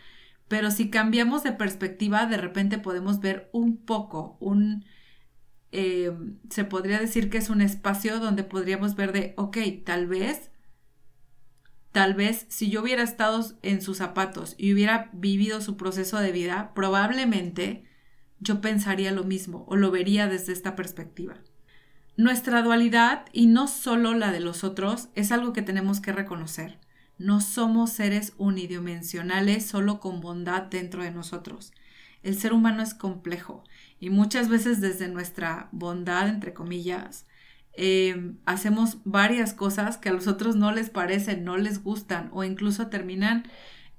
pero 0.48 0.70
si 0.70 0.90
cambiamos 0.90 1.42
de 1.42 1.52
perspectiva, 1.52 2.26
de 2.26 2.36
repente 2.36 2.78
podemos 2.78 3.20
ver 3.20 3.48
un 3.52 3.76
poco, 3.78 4.36
un, 4.40 4.84
eh, 5.72 6.12
se 6.50 6.64
podría 6.64 7.00
decir 7.00 7.30
que 7.30 7.38
es 7.38 7.50
un 7.50 7.60
espacio 7.62 8.20
donde 8.20 8.44
podríamos 8.44 8.94
ver 8.94 9.12
de, 9.12 9.34
ok, 9.36 9.58
tal 9.84 10.06
vez, 10.06 10.50
tal 11.92 12.14
vez 12.14 12.46
si 12.48 12.70
yo 12.70 12.82
hubiera 12.82 13.02
estado 13.02 13.44
en 13.62 13.80
sus 13.80 13.96
zapatos 13.98 14.54
y 14.58 14.72
hubiera 14.72 15.10
vivido 15.12 15.60
su 15.60 15.76
proceso 15.76 16.18
de 16.18 16.30
vida, 16.30 16.72
probablemente 16.74 17.84
yo 18.38 18.60
pensaría 18.60 19.12
lo 19.12 19.24
mismo 19.24 19.64
o 19.68 19.76
lo 19.76 19.90
vería 19.90 20.28
desde 20.28 20.52
esta 20.52 20.76
perspectiva. 20.76 21.38
Nuestra 22.16 22.62
dualidad, 22.62 23.26
y 23.32 23.46
no 23.46 23.68
solo 23.68 24.14
la 24.14 24.32
de 24.32 24.40
los 24.40 24.64
otros, 24.64 25.08
es 25.14 25.32
algo 25.32 25.52
que 25.52 25.62
tenemos 25.62 26.00
que 26.00 26.12
reconocer. 26.12 26.78
No 27.18 27.40
somos 27.40 27.90
seres 27.90 28.32
unidimensionales 28.38 29.66
solo 29.66 30.00
con 30.00 30.20
bondad 30.20 30.62
dentro 30.62 31.02
de 31.02 31.10
nosotros. 31.10 31.72
El 32.22 32.38
ser 32.38 32.52
humano 32.52 32.82
es 32.82 32.94
complejo 32.94 33.64
y 34.00 34.10
muchas 34.10 34.48
veces 34.48 34.80
desde 34.80 35.08
nuestra 35.08 35.68
bondad, 35.72 36.28
entre 36.28 36.52
comillas, 36.52 37.26
Em, 37.76 38.38
hacemos 38.46 38.98
varias 39.04 39.52
cosas 39.52 39.98
que 39.98 40.08
a 40.08 40.12
los 40.12 40.26
otros 40.28 40.56
no 40.56 40.72
les 40.72 40.88
parecen, 40.90 41.44
no 41.44 41.58
les 41.58 41.82
gustan 41.82 42.30
o 42.32 42.42
incluso 42.42 42.88
terminan, 42.88 43.44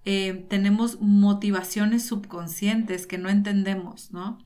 em, 0.06 0.48
tenemos 0.48 1.00
motivaciones 1.02 2.06
subconscientes 2.06 3.06
que 3.08 3.20
no 3.20 3.30
entendemos, 3.30 4.12
¿no? 4.12 4.40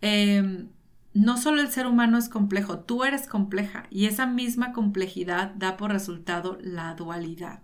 Em, 0.00 0.68
no 1.16 1.38
solo 1.38 1.62
el 1.62 1.70
ser 1.70 1.86
humano 1.86 2.18
es 2.18 2.28
complejo, 2.28 2.80
tú 2.80 3.02
eres 3.02 3.26
compleja 3.26 3.86
y 3.88 4.04
esa 4.04 4.26
misma 4.26 4.74
complejidad 4.74 5.54
da 5.54 5.78
por 5.78 5.90
resultado 5.90 6.58
la 6.60 6.94
dualidad. 6.94 7.62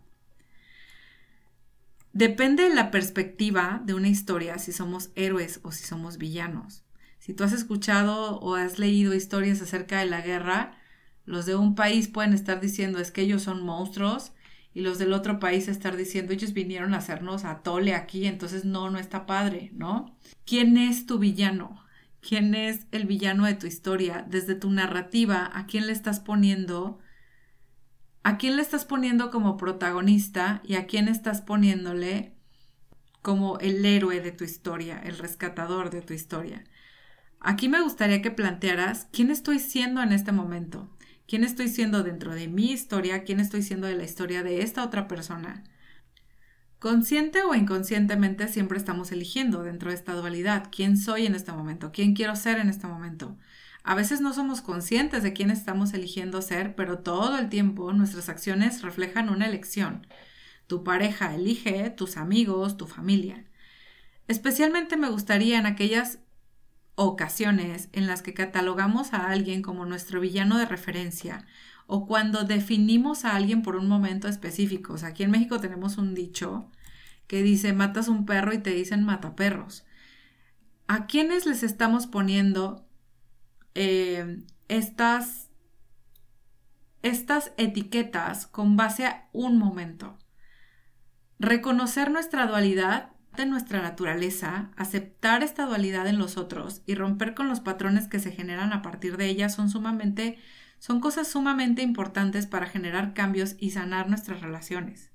Depende 2.15 2.63
de 2.63 2.75
la 2.75 2.91
perspectiva 2.91 3.83
de 3.85 3.93
una 3.93 4.09
historia 4.09 4.59
si 4.59 4.73
somos 4.73 5.11
héroes 5.17 5.61
o 5.65 5.71
si 5.71 5.85
somos 5.85 6.17
villanos. 6.17 6.83
Si 7.19 7.35
tú 7.35 7.45
has 7.45 7.53
escuchado 7.53 8.39
o 8.41 8.55
has 8.55 8.79
leído 8.79 9.15
historias 9.15 9.61
acerca 9.61 10.01
de 10.01 10.07
la 10.07 10.23
guerra, 10.23 10.79
los 11.27 11.45
de 11.45 11.55
un 11.55 11.75
país 11.75 12.09
pueden 12.09 12.33
estar 12.33 12.59
diciendo 12.59 13.01
es 13.01 13.11
que 13.11 13.21
ellos 13.21 13.43
son 13.43 13.63
monstruos 13.67 14.33
y 14.73 14.81
los 14.81 14.99
del 14.99 15.13
otro 15.13 15.39
país 15.39 15.69
estar 15.69 15.99
diciendo 15.99 16.33
ellos 16.33 16.55
vinieron 16.55 16.95
a 16.95 16.99
hacernos 16.99 17.45
a 17.45 17.63
tole 17.63 17.95
aquí, 17.95 18.25
entonces 18.27 18.65
no, 18.65 18.89
no 18.89 18.99
está 18.99 19.27
padre, 19.27 19.71
¿no? 19.75 20.17
¿Quién 20.47 20.79
es 20.79 21.05
tu 21.05 21.19
villano? 21.19 21.82
¿Quién 22.27 22.55
es 22.55 22.87
el 22.93 23.07
villano 23.07 23.47
de 23.47 23.55
tu 23.55 23.67
historia? 23.67 24.25
Desde 24.29 24.55
tu 24.55 24.71
narrativa, 24.71 25.51
¿a 25.53 25.67
quién 25.67 25.87
le 25.87 25.93
estás 25.93 26.21
poniendo? 26.21 27.01
¿A 28.23 28.39
quién 28.39 28.55
le 28.55 28.63
estás 28.63 28.85
poniendo 28.85 29.33
como 29.33 29.57
protagonista 29.57 30.63
y 30.65 30.77
a 30.77 30.87
quién 30.87 31.09
estás 31.09 31.41
poniéndole 31.41 32.37
como 33.23 33.59
el 33.59 33.85
héroe 33.85 34.21
de 34.21 34.31
tu 34.31 34.45
historia, 34.45 35.01
el 35.05 35.19
rescatador 35.19 35.91
de 35.91 36.01
tu 36.01 36.15
historia? 36.15 36.63
Aquí 37.41 37.69
me 37.69 37.83
gustaría 37.83 38.23
que 38.23 38.31
plantearas 38.31 39.09
quién 39.11 39.33
estoy 39.33 39.59
siendo 39.59 40.01
en 40.01 40.13
este 40.13 40.31
momento, 40.31 40.89
quién 41.27 41.43
estoy 41.43 41.67
siendo 41.67 42.05
dentro 42.05 42.37
de 42.37 42.47
mi 42.47 42.71
historia, 42.71 43.25
quién 43.25 43.41
estoy 43.41 43.63
siendo 43.63 43.89
de 43.89 43.97
la 43.97 44.05
historia 44.05 44.45
de 44.45 44.63
esta 44.63 44.85
otra 44.85 45.09
persona. 45.09 45.65
Consciente 46.83 47.45
o 47.45 47.55
inconscientemente 47.55 48.49
siempre 48.49 48.77
estamos 48.77 49.13
eligiendo 49.13 49.63
dentro 49.63 49.91
de 49.91 49.95
esta 49.95 50.15
dualidad 50.15 50.67
quién 50.75 50.97
soy 50.97 51.27
en 51.27 51.37
este 51.37 51.53
momento, 51.53 51.93
quién 51.93 52.13
quiero 52.13 52.35
ser 52.35 52.59
en 52.59 52.69
este 52.69 52.89
momento. 52.89 53.39
A 53.85 53.95
veces 53.95 54.21
no 54.21 54.35
somos 54.35 54.63
conscientes 54.63 55.23
de 55.23 55.33
quién 55.33 55.53
estamos 55.53 55.95
eligiendo 55.95 56.43
ser, 56.43 56.75
pero 56.75 56.99
todo 56.99 57.39
el 57.39 57.49
tiempo 57.49 57.93
nuestras 57.93 58.29
acciones 58.29 58.83
reflejan 58.83 59.29
una 59.29 59.47
elección. 59.47 60.09
Tu 60.67 60.83
pareja 60.83 61.37
elige, 61.37 61.89
tus 61.91 62.17
amigos, 62.17 62.77
tu 62.77 62.89
familia. 62.89 63.45
Especialmente 64.27 64.97
me 64.97 65.09
gustaría 65.09 65.61
en 65.61 65.67
aquellas 65.67 66.19
ocasiones 66.97 67.91
en 67.93 68.09
las 68.09 68.23
que 68.23 68.35
catalogamos 68.35 69.13
a 69.13 69.29
alguien 69.29 69.63
como 69.63 69.87
nuestro 69.87 70.19
villano 70.19 70.59
de 70.59 70.67
referencia 70.67 71.47
o 71.95 72.07
cuando 72.07 72.45
definimos 72.45 73.27
a 73.27 73.37
alguien 73.37 73.61
por 73.61 73.77
un 73.77 73.87
momento 73.87 74.27
específico. 74.27 74.95
O 74.95 74.97
sea, 74.97 75.11
aquí 75.11 75.25
en 75.25 75.31
México 75.31 75.61
tenemos 75.61 75.99
un 75.99 76.15
dicho 76.15 76.71
que 77.27 77.43
dice 77.43 77.75
matas 77.75 78.09
un 78.09 78.25
perro 78.25 78.55
y 78.55 78.59
te 78.59 78.71
dicen 78.71 79.05
mata 79.05 79.37
perros. 79.37 79.85
¿A 80.87 81.07
quiénes 81.07 81.45
les 81.45 81.63
estamos 81.63 82.07
poniendo 82.07 82.89
eh, 83.75 84.43
estas, 84.69 85.51
estas 87.03 87.53
etiquetas 87.59 88.47
con 88.47 88.79
base 88.79 89.05
a 89.05 89.29
un 89.35 89.59
momento? 89.59 90.17
Reconocer 91.39 92.11
nuestra 92.11 92.47
dualidad 92.47 93.11
de 93.37 93.45
nuestra 93.45 93.83
naturaleza, 93.83 94.71
aceptar 94.79 95.43
esta 95.43 95.67
dualidad 95.67 96.07
en 96.07 96.19
los 96.19 96.39
otros 96.39 96.81
y 96.87 96.95
romper 96.95 97.35
con 97.35 97.51
los 97.51 97.61
patrones 97.61 98.09
que 98.09 98.19
se 98.19 98.33
generan 98.33 98.73
a 98.73 98.81
partir 98.81 99.19
de 99.19 99.27
ella 99.27 99.51
son 99.51 99.69
sumamente, 99.69 100.39
son 100.83 100.99
cosas 100.99 101.29
sumamente 101.29 101.81
importantes 101.81 102.49
para 102.49 102.67
generar 102.67 103.15
cambios 103.15 103.55
y 103.57 103.71
sanar 103.71 104.09
nuestras 104.09 104.41
relaciones. 104.41 105.13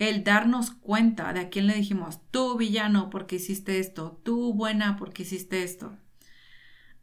El 0.00 0.24
darnos 0.24 0.72
cuenta 0.72 1.32
de 1.32 1.38
a 1.38 1.48
quién 1.48 1.68
le 1.68 1.76
dijimos, 1.76 2.18
tú 2.32 2.56
villano 2.58 3.08
porque 3.08 3.36
hiciste 3.36 3.78
esto, 3.78 4.20
tú 4.24 4.52
buena 4.52 4.96
porque 4.96 5.22
hiciste 5.22 5.62
esto. 5.62 5.96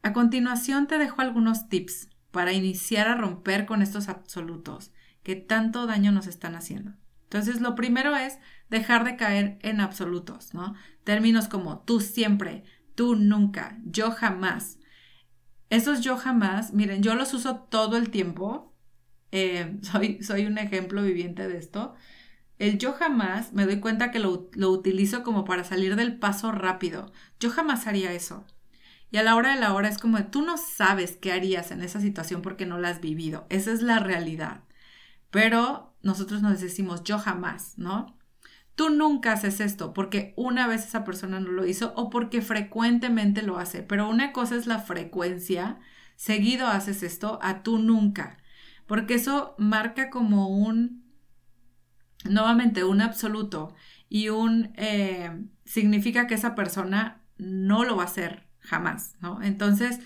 A 0.02 0.12
continuación 0.12 0.86
te 0.86 0.98
dejo 0.98 1.22
algunos 1.22 1.70
tips 1.70 2.10
para 2.30 2.52
iniciar 2.52 3.08
a 3.08 3.14
romper 3.14 3.64
con 3.64 3.80
estos 3.80 4.10
absolutos 4.10 4.92
que 5.22 5.34
tanto 5.34 5.86
daño 5.86 6.12
nos 6.12 6.26
están 6.26 6.56
haciendo. 6.56 6.92
Entonces, 7.22 7.62
lo 7.62 7.74
primero 7.74 8.14
es 8.14 8.38
dejar 8.68 9.02
de 9.04 9.16
caer 9.16 9.58
en 9.62 9.80
absolutos, 9.80 10.52
¿no? 10.52 10.74
Términos 11.04 11.48
como 11.48 11.78
tú 11.78 12.00
siempre, 12.00 12.64
tú 12.94 13.16
nunca, 13.16 13.78
yo 13.86 14.10
jamás. 14.10 14.76
Esos 15.72 16.02
yo 16.02 16.18
jamás, 16.18 16.74
miren, 16.74 17.02
yo 17.02 17.14
los 17.14 17.32
uso 17.32 17.56
todo 17.56 17.96
el 17.96 18.10
tiempo. 18.10 18.74
Eh, 19.30 19.78
soy, 19.82 20.22
soy 20.22 20.44
un 20.44 20.58
ejemplo 20.58 21.02
viviente 21.02 21.48
de 21.48 21.56
esto. 21.56 21.94
El 22.58 22.76
yo 22.78 22.92
jamás 22.92 23.54
me 23.54 23.64
doy 23.64 23.80
cuenta 23.80 24.10
que 24.10 24.18
lo, 24.18 24.50
lo 24.52 24.70
utilizo 24.70 25.22
como 25.22 25.44
para 25.46 25.64
salir 25.64 25.96
del 25.96 26.18
paso 26.18 26.52
rápido. 26.52 27.10
Yo 27.40 27.50
jamás 27.50 27.86
haría 27.86 28.12
eso. 28.12 28.44
Y 29.10 29.16
a 29.16 29.22
la 29.22 29.34
hora 29.34 29.54
de 29.54 29.60
la 29.60 29.72
hora 29.72 29.88
es 29.88 29.96
como 29.98 30.22
tú 30.26 30.42
no 30.42 30.58
sabes 30.58 31.16
qué 31.16 31.32
harías 31.32 31.70
en 31.70 31.82
esa 31.82 32.02
situación 32.02 32.42
porque 32.42 32.66
no 32.66 32.78
la 32.78 32.90
has 32.90 33.00
vivido. 33.00 33.46
Esa 33.48 33.72
es 33.72 33.80
la 33.80 33.98
realidad. 33.98 34.64
Pero 35.30 35.96
nosotros 36.02 36.42
nos 36.42 36.60
decimos 36.60 37.02
yo 37.04 37.18
jamás, 37.18 37.78
¿no? 37.78 38.18
Tú 38.74 38.90
nunca 38.90 39.32
haces 39.32 39.60
esto 39.60 39.92
porque 39.92 40.32
una 40.36 40.66
vez 40.66 40.86
esa 40.86 41.04
persona 41.04 41.40
no 41.40 41.50
lo 41.50 41.66
hizo 41.66 41.92
o 41.96 42.10
porque 42.10 42.40
frecuentemente 42.42 43.42
lo 43.42 43.58
hace, 43.58 43.82
pero 43.82 44.08
una 44.08 44.32
cosa 44.32 44.56
es 44.56 44.66
la 44.66 44.78
frecuencia, 44.78 45.78
seguido 46.16 46.66
haces 46.66 47.02
esto, 47.02 47.38
a 47.42 47.62
tú 47.62 47.78
nunca, 47.78 48.38
porque 48.86 49.14
eso 49.14 49.54
marca 49.58 50.08
como 50.10 50.48
un, 50.48 51.04
nuevamente, 52.24 52.84
un 52.84 53.00
absoluto 53.00 53.74
y 54.08 54.28
un, 54.28 54.72
eh, 54.76 55.30
significa 55.64 56.26
que 56.26 56.34
esa 56.34 56.54
persona 56.54 57.22
no 57.38 57.84
lo 57.84 57.96
va 57.96 58.02
a 58.04 58.06
hacer 58.06 58.48
jamás, 58.60 59.16
¿no? 59.20 59.42
Entonces, 59.42 60.00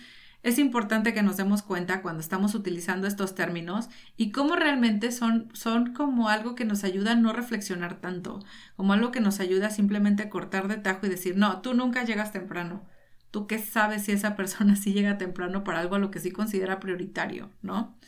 es 0.46 0.60
importante 0.60 1.12
que 1.12 1.24
nos 1.24 1.36
demos 1.36 1.62
cuenta 1.62 2.02
cuando 2.02 2.20
estamos 2.20 2.54
utilizando 2.54 3.08
estos 3.08 3.34
términos 3.34 3.88
y 4.16 4.30
cómo 4.30 4.54
realmente 4.54 5.10
son, 5.10 5.50
son 5.54 5.92
como 5.92 6.28
algo 6.28 6.54
que 6.54 6.64
nos 6.64 6.84
ayuda 6.84 7.12
a 7.12 7.16
no 7.16 7.32
reflexionar 7.32 8.00
tanto, 8.00 8.38
como 8.76 8.92
algo 8.92 9.10
que 9.10 9.18
nos 9.18 9.40
ayuda 9.40 9.66
a 9.66 9.70
simplemente 9.70 10.28
cortar 10.28 10.68
de 10.68 10.76
tajo 10.76 11.04
y 11.04 11.08
decir, 11.08 11.36
no, 11.36 11.62
tú 11.62 11.74
nunca 11.74 12.04
llegas 12.04 12.30
temprano. 12.30 12.86
¿Tú 13.32 13.48
qué 13.48 13.58
sabes 13.58 14.04
si 14.04 14.12
esa 14.12 14.36
persona 14.36 14.76
sí 14.76 14.92
llega 14.92 15.18
temprano 15.18 15.64
para 15.64 15.80
algo 15.80 15.96
a 15.96 15.98
lo 15.98 16.12
que 16.12 16.20
sí 16.20 16.30
considera 16.30 16.78
prioritario, 16.78 17.50
¿no? 17.60 17.98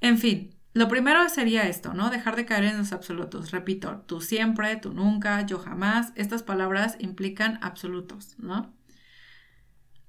En 0.00 0.18
fin, 0.18 0.56
lo 0.74 0.88
primero 0.88 1.28
sería 1.28 1.68
esto, 1.68 1.94
¿no? 1.94 2.10
Dejar 2.10 2.34
de 2.34 2.46
caer 2.46 2.64
en 2.64 2.78
los 2.78 2.92
absolutos. 2.92 3.52
Repito, 3.52 4.02
tú 4.08 4.20
siempre, 4.20 4.74
tú 4.74 4.92
nunca, 4.92 5.46
yo 5.46 5.60
jamás. 5.60 6.12
Estas 6.16 6.42
palabras 6.42 6.96
implican 6.98 7.60
absolutos, 7.62 8.34
¿no? 8.38 8.74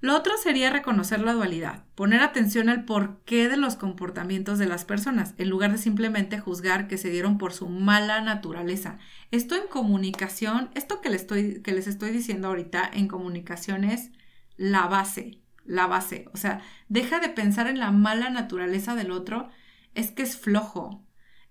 Lo 0.02 0.16
otro 0.16 0.36
sería 0.36 0.68
reconocer 0.68 1.20
la 1.20 1.32
dualidad, 1.32 1.84
poner 1.94 2.22
atención 2.22 2.68
al 2.68 2.84
porqué 2.84 3.48
de 3.48 3.56
los 3.56 3.76
comportamientos 3.76 4.58
de 4.58 4.66
las 4.66 4.84
personas, 4.84 5.32
en 5.38 5.48
lugar 5.48 5.70
de 5.70 5.78
simplemente 5.78 6.40
juzgar 6.40 6.88
que 6.88 6.98
se 6.98 7.08
dieron 7.08 7.38
por 7.38 7.52
su 7.52 7.68
mala 7.68 8.20
naturaleza. 8.20 8.98
Esto 9.30 9.54
en 9.54 9.68
comunicación, 9.68 10.70
esto 10.74 11.00
que 11.00 11.08
les 11.08 11.20
estoy, 11.20 11.62
que 11.62 11.70
les 11.70 11.86
estoy 11.86 12.10
diciendo 12.10 12.48
ahorita 12.48 12.90
en 12.92 13.06
comunicación 13.06 13.84
es 13.84 14.10
la 14.56 14.88
base, 14.88 15.40
la 15.64 15.86
base. 15.86 16.28
O 16.34 16.36
sea, 16.36 16.62
deja 16.88 17.20
de 17.20 17.28
pensar 17.28 17.68
en 17.68 17.78
la 17.78 17.92
mala 17.92 18.28
naturaleza 18.28 18.96
del 18.96 19.12
otro, 19.12 19.50
es 19.94 20.10
que 20.10 20.24
es 20.24 20.36
flojo, 20.36 21.06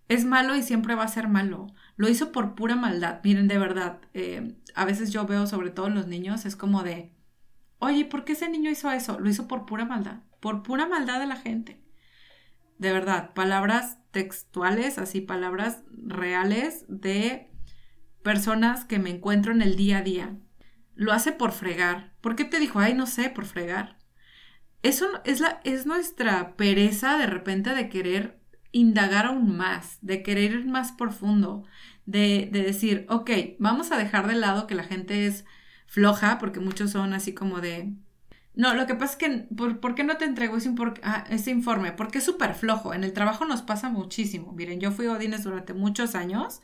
es 0.09 0.25
malo 0.25 0.57
y 0.57 0.63
siempre 0.63 0.95
va 0.95 1.03
a 1.03 1.07
ser 1.07 1.29
malo. 1.29 1.67
Lo 1.95 2.09
hizo 2.09 2.33
por 2.33 2.55
pura 2.55 2.75
maldad. 2.75 3.21
Miren, 3.23 3.47
de 3.47 3.57
verdad, 3.57 4.01
eh, 4.13 4.57
a 4.75 4.83
veces 4.83 5.13
yo 5.13 5.25
veo, 5.25 5.47
sobre 5.47 5.69
todo 5.69 5.87
en 5.87 5.95
los 5.95 6.07
niños, 6.07 6.45
es 6.45 6.57
como 6.57 6.83
de 6.83 7.13
Oye, 7.83 8.05
¿por 8.05 8.23
qué 8.25 8.33
ese 8.33 8.47
niño 8.47 8.69
hizo 8.69 8.91
eso? 8.91 9.19
Lo 9.19 9.27
hizo 9.27 9.47
por 9.47 9.65
pura 9.65 9.85
maldad, 9.85 10.19
por 10.39 10.61
pura 10.61 10.85
maldad 10.85 11.19
de 11.19 11.25
la 11.25 11.35
gente. 11.35 11.81
De 12.77 12.93
verdad, 12.93 13.33
palabras 13.33 13.97
textuales, 14.11 14.99
así 14.99 15.19
palabras 15.19 15.81
reales 15.89 16.85
de 16.87 17.49
personas 18.21 18.85
que 18.85 18.99
me 18.99 19.09
encuentro 19.09 19.51
en 19.51 19.63
el 19.63 19.75
día 19.75 19.97
a 19.97 20.01
día. 20.03 20.37
Lo 20.93 21.11
hace 21.11 21.31
por 21.31 21.53
fregar. 21.53 22.13
¿Por 22.21 22.35
qué 22.35 22.45
te 22.45 22.59
dijo, 22.59 22.77
ay, 22.77 22.93
no 22.93 23.07
sé, 23.07 23.31
por 23.31 23.45
fregar? 23.45 23.97
Eso 24.83 25.07
es, 25.25 25.39
la, 25.39 25.59
es 25.63 25.87
nuestra 25.87 26.55
pereza 26.57 27.17
de 27.17 27.25
repente 27.25 27.73
de 27.73 27.89
querer 27.89 28.39
indagar 28.71 29.25
aún 29.25 29.57
más, 29.57 29.97
de 30.01 30.21
querer 30.21 30.51
ir 30.51 30.65
más 30.67 30.91
profundo, 30.91 31.63
de, 32.05 32.47
de 32.51 32.61
decir, 32.61 33.07
ok, 33.09 33.31
vamos 33.57 33.91
a 33.91 33.97
dejar 33.97 34.27
de 34.27 34.35
lado 34.35 34.67
que 34.67 34.75
la 34.75 34.83
gente 34.83 35.25
es 35.25 35.45
floja, 35.91 36.39
porque 36.39 36.61
muchos 36.61 36.91
son 36.91 37.13
así 37.13 37.33
como 37.33 37.59
de... 37.59 37.91
No, 38.55 38.73
lo 38.75 38.87
que 38.87 38.95
pasa 38.95 39.11
es 39.11 39.17
que, 39.17 39.29
¿por, 39.53 39.93
qué 39.93 40.05
no 40.05 40.15
te 40.15 40.23
entrego 40.23 40.55
ese, 40.55 40.73
ah, 41.03 41.25
ese 41.29 41.51
informe? 41.51 41.91
Porque 41.91 42.19
es 42.19 42.23
súper 42.23 42.53
flojo. 42.55 42.93
En 42.93 43.03
el 43.03 43.11
trabajo 43.11 43.43
nos 43.43 43.61
pasa 43.61 43.89
muchísimo. 43.89 44.53
Miren, 44.53 44.79
yo 44.79 44.91
fui 44.91 45.07
Odines 45.07 45.43
durante 45.43 45.73
muchos 45.73 46.15
años 46.15 46.61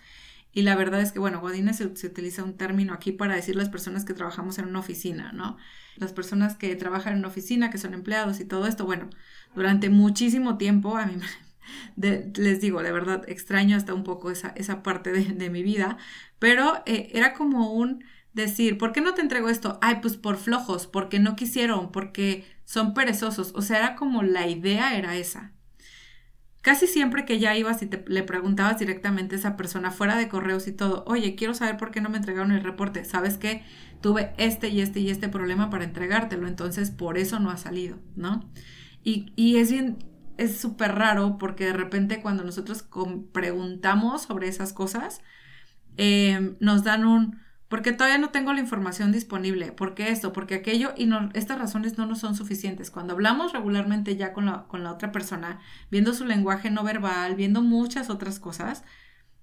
Y 0.54 0.62
la 0.62 0.76
verdad 0.76 1.02
es 1.02 1.12
que, 1.12 1.20
bueno, 1.20 1.42
Godines 1.42 1.76
se, 1.78 1.86
utiliza 1.86 2.44
un 2.44 2.56
término 2.56 2.94
aquí 2.94 3.12
para 3.12 3.36
decir 3.36 3.58
las 3.58 3.68
personas 3.68 4.06
que 4.06 4.14
trabajamos 4.14 4.60
en 4.60 4.66
una 4.68 4.80
oficina, 4.80 5.34
¿no? 5.34 5.58
Las 5.98 6.14
personas 6.14 6.56
que 6.56 6.74
trabajan 6.78 7.14
en 7.14 7.20
una 7.20 7.28
oficina, 7.28 7.70
que 7.70 7.78
son 7.78 7.94
empleados 7.94 8.40
y 8.40 8.46
todo 8.46 8.66
esto, 8.66 8.86
bueno, 8.86 9.10
durante 9.56 9.90
muchísimo 9.90 10.58
tiempo 10.58 10.96
a 10.96 11.06
mí 11.06 11.18
les 11.98 12.62
digo, 12.62 12.82
de 12.82 12.92
verdad, 12.92 13.24
extraño 13.28 13.76
hasta 13.76 13.94
un 13.94 14.04
poco 14.04 14.32
esa, 14.32 14.50
esa 14.56 14.84
parte 14.84 15.12
de, 15.12 15.50
mi 15.50 15.64
vida, 15.64 15.98
pero 16.40 16.82
eh, 16.86 17.10
era 17.14 17.34
como 17.34 17.74
un 17.74 18.04
decir, 18.38 18.78
¿por 18.78 18.94
qué 18.94 19.02
no 19.02 19.14
te 19.14 19.22
entrego 19.22 19.50
esto? 19.50 19.78
Ay, 19.82 19.98
pues 20.02 20.16
por 20.16 20.38
flojos, 20.38 20.88
porque 20.88 21.20
no 21.20 21.36
quisieron, 21.36 21.92
porque 21.92 22.46
son 22.66 22.94
perezosos. 22.94 23.52
O 23.56 23.62
sea, 23.62 23.78
era 23.78 23.96
como 23.96 24.24
la 24.24 24.48
idea 24.48 24.96
era 24.96 25.18
esa. 25.18 25.54
Casi 26.62 26.88
siempre 26.88 27.26
que 27.26 27.40
ya 27.40 27.56
ibas 27.56 27.82
y 27.82 27.88
te, 27.88 28.04
le 28.08 28.24
preguntabas 28.24 28.80
directamente 28.80 29.36
a 29.36 29.40
esa 29.40 29.58
persona 29.58 29.92
fuera 29.92 30.18
de 30.18 30.28
correos 30.28 30.68
y 30.68 30.74
todo, 30.74 31.04
oye, 31.08 31.36
quiero 31.36 31.54
saber 31.54 31.78
por 31.78 31.92
qué 31.92 32.02
no 32.02 32.10
me 32.10 32.18
entregaron 32.18 32.52
el 32.52 32.64
reporte. 32.64 33.06
¿Sabes 33.06 33.38
qué? 33.38 33.64
Tuve 34.02 34.34
este 34.38 34.70
y 34.70 34.82
este 34.82 35.00
y 35.00 35.10
este 35.10 35.30
problema 35.30 35.70
para 35.70 35.86
entregártelo, 35.86 36.48
entonces 36.48 36.92
por 36.92 37.18
eso 37.18 37.40
no 37.40 37.52
ha 37.52 37.58
salido, 37.58 37.98
¿no? 38.16 38.50
Y, 39.04 39.32
y 39.36 39.58
es 39.58 39.72
bien, 39.72 39.98
es 40.38 40.58
súper 40.60 40.96
raro 40.96 41.38
porque 41.38 41.66
de 41.66 41.74
repente 41.74 42.22
cuando 42.22 42.44
nosotros 42.44 42.86
preguntamos 43.32 44.24
sobre 44.24 44.48
esas 44.48 44.74
cosas, 44.74 45.22
eh, 45.98 46.56
nos 46.60 46.84
dan 46.84 47.06
un, 47.06 47.40
porque 47.70 47.92
todavía 47.92 48.18
no 48.18 48.30
tengo 48.30 48.54
la 48.54 48.62
información 48.62 49.12
disponible, 49.12 49.72
porque 49.72 50.10
esto, 50.10 50.32
porque 50.32 50.56
aquello, 50.56 50.94
y 50.96 51.10
estas 51.34 51.60
razones 51.60 51.98
no 51.98 52.06
nos 52.06 52.20
son 52.20 52.36
suficientes. 52.36 52.92
Cuando 52.92 53.14
hablamos 53.14 53.54
regularmente 53.54 54.16
ya 54.16 54.34
con 54.34 54.46
la, 54.46 54.64
con 54.68 54.84
la 54.84 54.92
otra 54.92 55.12
persona, 55.12 55.60
viendo 55.92 56.14
su 56.14 56.26
lenguaje 56.26 56.72
no 56.72 56.84
verbal, 56.84 57.36
viendo 57.36 57.62
muchas 57.62 58.10
otras 58.10 58.40
cosas, 58.40 58.84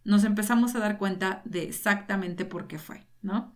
nos 0.05 0.25
empezamos 0.25 0.75
a 0.75 0.79
dar 0.81 0.99
cuenta 0.99 1.43
de 1.45 1.65
exactamente 1.65 2.45
por 2.45 2.67
qué 2.67 2.79
fue, 2.79 3.07
¿no? 3.23 3.55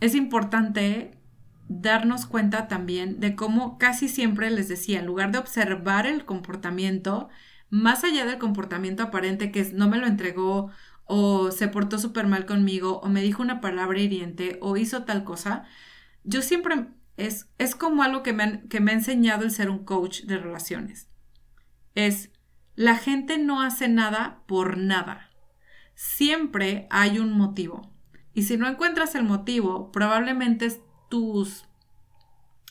Es 0.00 0.14
importante 0.14 1.18
darnos 1.68 2.26
cuenta 2.26 2.68
también 2.68 3.20
de 3.20 3.34
cómo 3.36 3.78
casi 3.78 4.08
siempre 4.08 4.50
les 4.50 4.68
decía, 4.68 4.98
en 4.98 5.06
lugar 5.06 5.30
de 5.32 5.38
observar 5.38 6.06
el 6.06 6.24
comportamiento, 6.24 7.28
más 7.70 8.04
allá 8.04 8.26
del 8.26 8.38
comportamiento 8.38 9.02
aparente 9.02 9.50
que 9.50 9.60
es 9.60 9.72
no 9.72 9.88
me 9.88 9.98
lo 9.98 10.06
entregó 10.06 10.70
o 11.14 11.50
se 11.50 11.68
portó 11.68 11.98
súper 11.98 12.26
mal 12.26 12.46
conmigo 12.46 12.98
o 13.00 13.08
me 13.10 13.20
dijo 13.20 13.42
una 13.42 13.60
palabra 13.60 14.00
hiriente 14.00 14.56
o 14.62 14.78
hizo 14.78 15.04
tal 15.04 15.24
cosa, 15.24 15.64
yo 16.24 16.40
siempre 16.40 16.86
es, 17.18 17.50
es 17.58 17.74
como 17.74 18.02
algo 18.02 18.22
que 18.22 18.32
me, 18.32 18.66
que 18.70 18.80
me 18.80 18.92
ha 18.92 18.94
enseñado 18.94 19.44
el 19.44 19.50
ser 19.50 19.68
un 19.68 19.84
coach 19.84 20.22
de 20.22 20.38
relaciones. 20.38 21.10
Es, 21.94 22.30
la 22.76 22.96
gente 22.96 23.36
no 23.36 23.60
hace 23.60 23.88
nada 23.88 24.42
por 24.46 24.78
nada. 24.78 25.28
Siempre 25.94 26.86
hay 26.88 27.18
un 27.18 27.34
motivo. 27.34 27.92
Y 28.32 28.44
si 28.44 28.56
no 28.56 28.66
encuentras 28.66 29.14
el 29.14 29.24
motivo, 29.24 29.92
probablemente 29.92 30.80
tus 31.10 31.66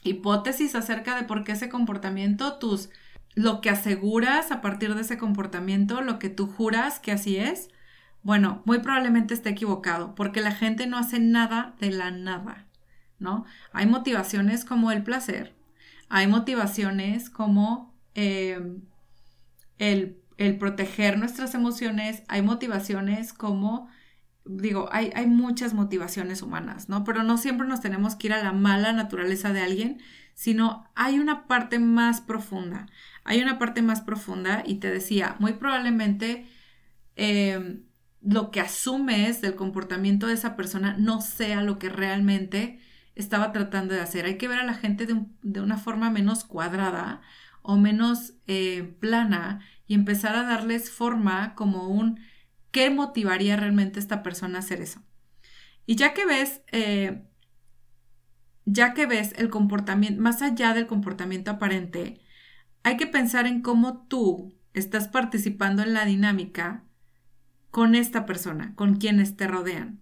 hipótesis 0.01 0.73
acerca 0.73 1.15
de 1.15 1.25
por 1.25 1.43
qué 1.43 1.51
ese 1.51 1.69
comportamiento, 1.69 2.57
tus 2.57 2.89
lo 3.35 3.61
que 3.61 3.69
aseguras 3.69 4.51
a 4.51 4.61
partir 4.61 4.95
de 4.95 5.01
ese 5.01 5.19
comportamiento, 5.19 6.01
lo 6.01 6.17
que 6.17 6.29
tú 6.29 6.47
juras 6.47 6.99
que 6.99 7.11
así 7.11 7.37
es, 7.37 7.69
bueno, 8.23 8.61
muy 8.65 8.79
probablemente 8.79 9.33
esté 9.33 9.49
equivocado, 9.49 10.15
porque 10.15 10.41
la 10.41 10.51
gente 10.51 10.87
no 10.87 10.97
hace 10.97 11.19
nada 11.19 11.75
de 11.79 11.91
la 11.91 12.11
nada, 12.11 12.67
¿no? 13.19 13.45
Hay 13.73 13.85
motivaciones 13.85 14.65
como 14.65 14.91
el 14.91 15.03
placer, 15.03 15.55
hay 16.09 16.27
motivaciones 16.27 17.29
como 17.29 17.95
em, 18.13 18.81
el, 19.79 20.17
el 20.37 20.57
proteger 20.57 21.17
nuestras 21.17 21.55
emociones, 21.55 22.23
hay 22.27 22.41
motivaciones 22.41 23.33
como 23.33 23.89
digo, 24.45 24.89
hay, 24.91 25.11
hay, 25.15 25.27
muchas 25.27 25.73
motivaciones 25.73 26.41
humanas, 26.41 26.89
¿no? 26.89 27.03
Pero 27.03 27.23
no 27.23 27.37
siempre 27.37 27.67
nos 27.67 27.81
tenemos 27.81 28.15
que 28.15 28.27
ir 28.27 28.33
a 28.33 28.43
la 28.43 28.51
mala 28.51 28.91
naturaleza 28.91 29.53
de 29.53 29.61
alguien, 29.61 30.01
sino 30.33 30.89
hay 30.95 31.19
una 31.19 31.47
parte 31.47 31.79
más 31.79 32.21
profunda. 32.21 32.87
Hay 33.23 33.41
una 33.41 33.59
parte 33.59 33.81
más 33.81 34.01
profunda 34.01 34.63
y 34.65 34.75
te 34.75 34.89
decía, 34.89 35.35
muy 35.39 35.53
probablemente 35.53 36.47
em, 37.15 37.83
lo 38.21 38.51
que 38.51 38.61
asumes 38.61 39.41
del 39.41 39.55
comportamiento 39.55 40.27
de 40.27 40.33
esa 40.33 40.55
persona 40.55 40.95
no 40.97 41.21
sea 41.21 41.63
lo 41.63 41.79
que 41.79 41.89
realmente 41.89 42.79
estaba 43.15 43.51
tratando 43.51 43.93
de 43.93 44.01
hacer. 44.01 44.25
Hay 44.25 44.37
que 44.37 44.47
ver 44.47 44.59
a 44.59 44.65
la 44.65 44.73
gente 44.73 45.07
de, 45.41 45.59
una 45.61 45.77
forma 45.77 46.09
menos 46.09 46.43
cuadrada 46.43 47.21
o 47.61 47.77
menos 47.77 48.33
eh, 48.47 48.95
plana 48.99 49.61
y 49.87 49.93
empezar 49.93 50.35
a 50.35 50.43
darles 50.43 50.91
forma 50.91 51.55
como 51.55 51.89
un 51.89 52.19
¿Qué 52.71 52.89
motivaría 52.89 53.57
realmente 53.57 53.99
a 53.99 54.01
esta 54.01 54.23
persona 54.23 54.57
a 54.57 54.59
hacer 54.59 54.81
eso? 54.81 55.03
Y 55.85 55.95
ya 55.95 56.13
que 56.13 56.25
ves, 56.25 56.61
eh, 56.71 57.23
ya 58.65 58.93
que 58.93 59.05
ves 59.05 59.33
el 59.37 59.49
comportamiento, 59.49 60.21
más 60.21 60.41
allá 60.41 60.73
del 60.73 60.87
comportamiento 60.87 61.51
aparente, 61.51 62.21
hay 62.83 62.97
que 62.97 63.07
pensar 63.07 63.45
en 63.45 63.61
cómo 63.61 64.07
tú 64.07 64.57
estás 64.73 65.09
participando 65.09 65.83
en 65.83 65.93
la 65.93 66.05
dinámica 66.05 66.85
con 67.71 67.95
esta 67.95 68.25
persona, 68.25 68.73
con 68.75 68.97
quienes 68.97 69.35
te 69.35 69.47
rodean. 69.47 70.01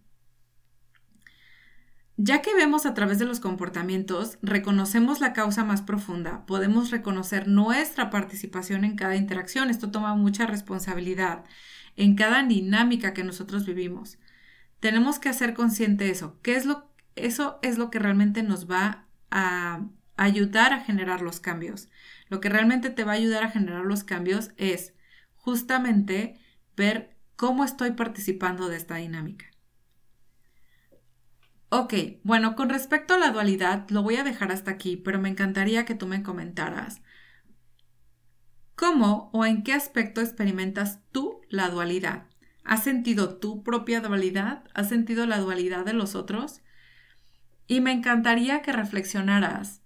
Ya 2.17 2.41
que 2.41 2.53
vemos 2.53 2.85
a 2.85 2.93
través 2.93 3.17
de 3.17 3.25
los 3.25 3.39
comportamientos, 3.39 4.39
reconocemos 4.41 5.21
la 5.21 5.31
causa 5.31 5.63
más 5.63 5.81
profunda, 5.81 6.45
podemos 6.45 6.91
reconocer 6.91 7.47
nuestra 7.47 8.09
participación 8.09 8.83
en 8.83 8.97
cada 8.97 9.15
interacción. 9.15 9.69
Esto 9.69 9.89
toma 9.89 10.15
mucha 10.15 10.45
responsabilidad 10.45 11.45
en 11.95 12.15
cada 12.15 12.43
dinámica 12.43 13.13
que 13.13 13.23
nosotros 13.23 13.65
vivimos. 13.65 14.17
Tenemos 14.81 15.19
que 15.19 15.29
hacer 15.29 15.53
consciente 15.53 16.09
eso. 16.09 16.37
¿Qué 16.41 16.57
es 16.57 16.65
lo, 16.65 16.91
eso 17.15 17.59
es 17.61 17.77
lo 17.77 17.89
que 17.89 17.99
realmente 17.99 18.43
nos 18.43 18.69
va 18.69 19.07
a 19.31 19.85
ayudar 20.19 20.73
a 20.73 20.81
generar 20.81 21.21
los 21.21 21.39
cambios. 21.39 21.89
Lo 22.27 22.41
que 22.41 22.49
realmente 22.49 22.89
te 22.89 23.03
va 23.03 23.13
a 23.13 23.15
ayudar 23.15 23.43
a 23.43 23.51
generar 23.51 23.85
los 23.85 24.03
cambios 24.03 24.51
es 24.57 24.93
justamente 25.37 26.37
ver 26.75 27.15
cómo 27.39 27.63
estoy 27.63 27.91
participando 27.91 28.67
de 28.67 28.75
esta 28.75 28.97
dinámica. 28.97 29.45
Ok, 31.69 31.93
bueno, 32.23 32.57
con 32.57 32.67
respecto 32.67 33.13
a 33.13 33.17
la 33.17 33.31
dualidad, 33.31 33.89
lo 33.91 34.03
voy 34.03 34.17
a 34.17 34.25
dejar 34.25 34.51
hasta 34.51 34.71
aquí, 34.71 34.97
pero 34.97 35.21
me 35.21 35.29
encantaría 35.29 35.85
que 35.85 35.95
tú 35.95 36.05
me 36.05 36.21
comentaras 36.21 37.01
¿Cómo 38.75 39.29
o 39.31 39.45
en 39.45 39.63
qué 39.63 39.71
aspecto 39.71 40.19
experimentas 40.19 40.99
tú 41.13 41.39
la 41.47 41.69
dualidad? 41.69 42.27
¿Has 42.65 42.83
sentido 42.83 43.37
tu 43.37 43.63
propia 43.63 44.01
dualidad? 44.01 44.65
¿Has 44.73 44.89
sentido 44.89 45.25
la 45.25 45.39
dualidad 45.39 45.85
de 45.85 45.93
los 45.93 46.15
otros? 46.15 46.61
Y 47.67 47.79
me 47.79 47.93
encantaría 47.93 48.61
que 48.61 48.73
reflexionaras 48.73 49.81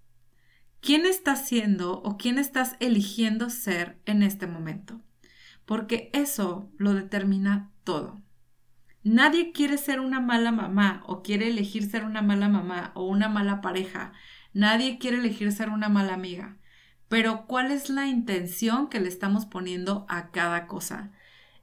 quién 0.80 1.06
estás 1.06 1.46
siendo 1.46 2.02
o 2.02 2.16
quién 2.16 2.36
estás 2.36 2.74
eligiendo 2.80 3.48
ser 3.48 4.00
en 4.06 4.24
este 4.24 4.48
momento, 4.48 5.00
porque 5.66 6.10
eso 6.12 6.70
lo 6.76 6.94
determina 6.94 7.70
todo. 7.84 8.20
Nadie 9.02 9.52
quiere 9.52 9.76
ser 9.78 10.00
una 10.00 10.20
mala 10.20 10.52
mamá 10.52 11.02
o 11.06 11.22
quiere 11.22 11.48
elegir 11.48 11.84
ser 11.90 12.04
una 12.04 12.22
mala 12.22 12.48
mamá 12.48 12.92
o 12.94 13.04
una 13.04 13.28
mala 13.28 13.60
pareja. 13.60 14.12
Nadie 14.52 14.98
quiere 14.98 15.18
elegir 15.18 15.52
ser 15.52 15.68
una 15.68 15.88
mala 15.88 16.14
amiga 16.14 16.58
pero 17.14 17.46
¿cuál 17.46 17.70
es 17.70 17.90
la 17.90 18.06
intención 18.06 18.88
que 18.88 18.98
le 18.98 19.08
estamos 19.08 19.46
poniendo 19.46 20.04
a 20.08 20.32
cada 20.32 20.66
cosa? 20.66 21.12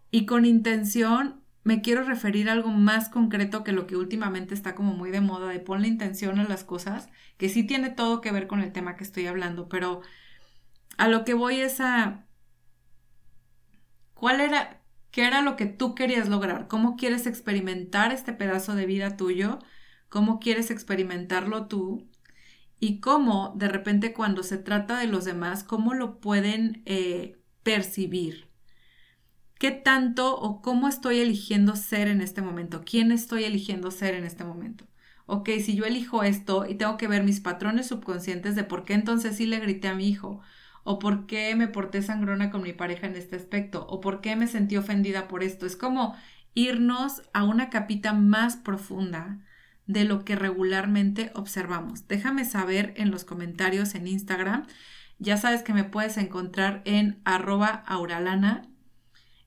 Y 0.10 0.26
con 0.26 0.46
intención 0.46 1.42
me 1.64 1.82
quiero 1.82 2.04
referir 2.04 2.50
a 2.50 2.54
algo 2.54 2.70
más 2.70 3.10
concreto 3.10 3.64
que 3.64 3.74
lo 3.74 3.86
que 3.86 3.98
últimamente 3.98 4.54
está 4.54 4.76
como 4.76 4.94
muy 4.94 5.12
de 5.12 5.20
moda, 5.20 5.50
de 5.50 5.60
ponle 5.60 5.90
intención 5.90 6.40
a 6.40 6.48
las 6.48 6.64
cosas, 6.64 7.10
que 7.38 7.50
sí 7.50 7.66
tiene 7.66 7.90
todo 7.90 8.22
que 8.22 8.32
ver 8.32 8.48
con 8.48 8.62
el 8.62 8.72
tema 8.72 8.96
que 8.96 9.04
estoy 9.04 9.28
hablando, 9.28 9.68
pero 9.68 10.02
a 10.98 11.10
lo 11.10 11.26
que 11.26 11.34
voy 11.34 11.60
es 11.60 11.82
a... 11.82 12.26
¿Cuál 14.22 14.40
era, 14.40 14.82
qué 15.12 15.26
era 15.28 15.42
lo 15.42 15.58
que 15.58 15.66
tú 15.66 15.96
querías 15.96 16.30
lograr? 16.30 16.70
¿Cómo 16.70 16.96
quieres 16.96 17.28
experimentar 17.28 18.14
este 18.14 18.34
pedazo 18.34 18.76
de 18.76 18.86
vida 18.86 19.18
tuyo? 19.18 19.60
¿Cómo 20.10 20.40
quieres 20.40 20.72
experimentarlo 20.72 21.68
tú? 21.68 22.08
y 22.82 23.00
cómo 23.00 23.54
de 23.56 23.70
repente 23.70 24.12
cuando 24.12 24.44
se 24.44 24.58
trata 24.58 25.00
de 25.00 25.08
los 25.08 25.24
demás, 25.24 25.64
cómo 25.64 25.94
lo 25.94 26.20
pueden 26.20 26.82
eh, 26.86 27.40
percibir. 27.64 28.50
¿Qué 29.60 29.70
tanto 29.70 30.36
o 30.36 30.64
cómo 30.64 30.88
estoy 30.88 31.20
eligiendo 31.20 31.76
ser 31.76 32.08
en 32.08 32.22
este 32.22 32.42
momento? 32.42 32.82
¿Quién 32.84 33.12
estoy 33.12 33.44
eligiendo 33.44 33.92
ser 33.92 34.16
en 34.16 34.26
este 34.26 34.44
momento? 34.44 34.88
Ok, 35.28 35.50
si 35.64 35.76
yo 35.76 35.86
elijo 35.86 36.24
esto 36.24 36.66
y 36.68 36.74
tengo 36.74 36.98
que 36.98 37.08
ver 37.08 37.24
mis 37.24 37.40
patrones 37.40 37.88
subconscientes 37.88 38.56
de 38.56 38.64
por 38.64 38.84
qué 38.84 38.94
entonces 38.96 39.38
sí 39.38 39.46
le 39.46 39.60
grité 39.60 39.88
a 39.88 39.94
mi 39.96 40.10
hijo, 40.10 40.42
o 40.84 41.00
por 41.00 41.26
qué 41.26 41.56
me 41.56 41.68
porté 41.68 42.02
sangrona 42.02 42.52
con 42.52 42.62
mi 42.64 42.74
pareja 42.74 43.08
en 43.08 43.16
este 43.16 43.36
aspecto, 43.36 43.86
o 43.88 44.02
por 44.02 44.22
qué 44.22 44.36
me 44.36 44.48
sentí 44.48 44.78
ofendida 44.78 45.28
por 45.28 45.44
esto. 45.44 45.66
Es 45.66 45.76
como 45.76 46.16
irnos 46.54 47.22
a 47.34 47.44
una 47.44 47.70
capita 47.70 48.14
más 48.14 48.58
profunda 48.58 49.40
de 49.88 50.06
lo 50.06 50.24
que 50.26 50.36
regularmente 50.36 51.32
observamos. 51.36 52.08
Déjame 52.08 52.46
saber 52.46 52.94
en 52.98 53.12
los 53.12 53.26
comentarios 53.26 53.96
en 53.96 54.08
Instagram. 54.08 54.66
Ya 55.20 55.38
sabes 55.38 55.64
que 55.64 55.74
me 55.74 55.84
puedes 55.84 56.18
encontrar 56.18 56.82
en 56.86 57.22
arroba 57.26 57.84
auralana 57.86 58.64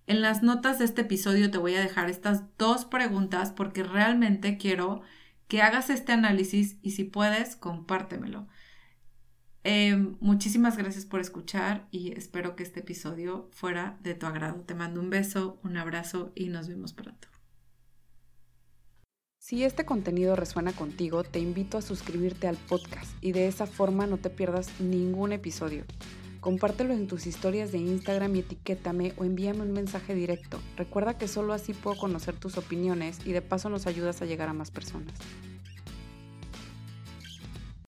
En 0.07 0.21
las 0.21 0.43
notas 0.43 0.79
de 0.79 0.85
este 0.85 1.01
episodio 1.01 1.51
te 1.51 1.59
voy 1.59 1.75
a 1.75 1.81
dejar 1.81 2.11
estas 2.11 2.43
dos 2.59 2.85
preguntas 2.85 3.53
porque 3.53 3.83
realmente 3.83 4.59
quiero 4.59 5.01
que 5.49 5.63
hagas 5.63 5.89
este 5.89 6.13
análisis 6.13 6.77
y 6.83 6.91
si 6.93 7.05
puedes, 7.05 7.57
compártemelo. 7.57 8.47
Em, 9.67 10.17
muchísimas 10.21 10.77
gracias 10.77 11.07
por 11.07 11.21
escuchar 11.21 11.89
y 11.91 12.13
espero 12.13 12.55
que 12.55 12.63
este 12.63 12.81
episodio 12.81 13.49
fuera 13.51 13.99
de 14.03 14.15
tu 14.15 14.27
agrado. 14.27 14.61
Te 14.61 14.75
mando 14.75 15.01
un 15.01 15.09
beso, 15.09 15.59
un 15.65 15.79
abrazo 15.79 16.33
y 16.35 16.49
nos 16.49 16.69
vemos 16.69 16.93
pronto. 16.93 17.29
Si 19.39 19.65
este 19.65 19.87
contenido 19.87 20.37
resuena 20.37 20.73
contigo, 20.73 21.25
te 21.25 21.39
invito 21.39 21.79
a 21.79 21.83
suscribirte 21.83 22.47
al 22.47 22.57
podcast 22.57 23.13
y 23.23 23.33
de 23.33 23.49
esa 23.49 23.67
forma 23.67 24.07
no 24.07 24.19
te 24.19 24.29
pierdas 24.29 24.69
ningún 24.81 25.33
episodio. 25.33 25.85
Compártelo 26.41 26.93
en 26.93 27.07
tus 27.07 27.27
historias 27.27 27.73
de 27.73 27.79
Instagram 27.79 28.37
y 28.37 28.41
etiquétame 28.41 29.15
o 29.17 29.25
envíame 29.25 29.63
un 29.63 29.73
mensaje 29.73 30.15
directo. 30.15 30.61
Recuerda 30.77 31.17
que 31.17 31.27
solo 31.27 31.55
así 31.55 31.73
puedo 31.73 31.97
conocer 31.97 32.37
tus 32.37 32.59
opiniones 32.59 33.19
y 33.25 33.33
de 33.33 33.41
paso 33.41 33.71
nos 33.71 33.87
ayudas 33.87 34.21
a 34.21 34.27
llegar 34.27 34.51
a 34.51 34.53
más 34.53 34.71
personas. 34.71 35.15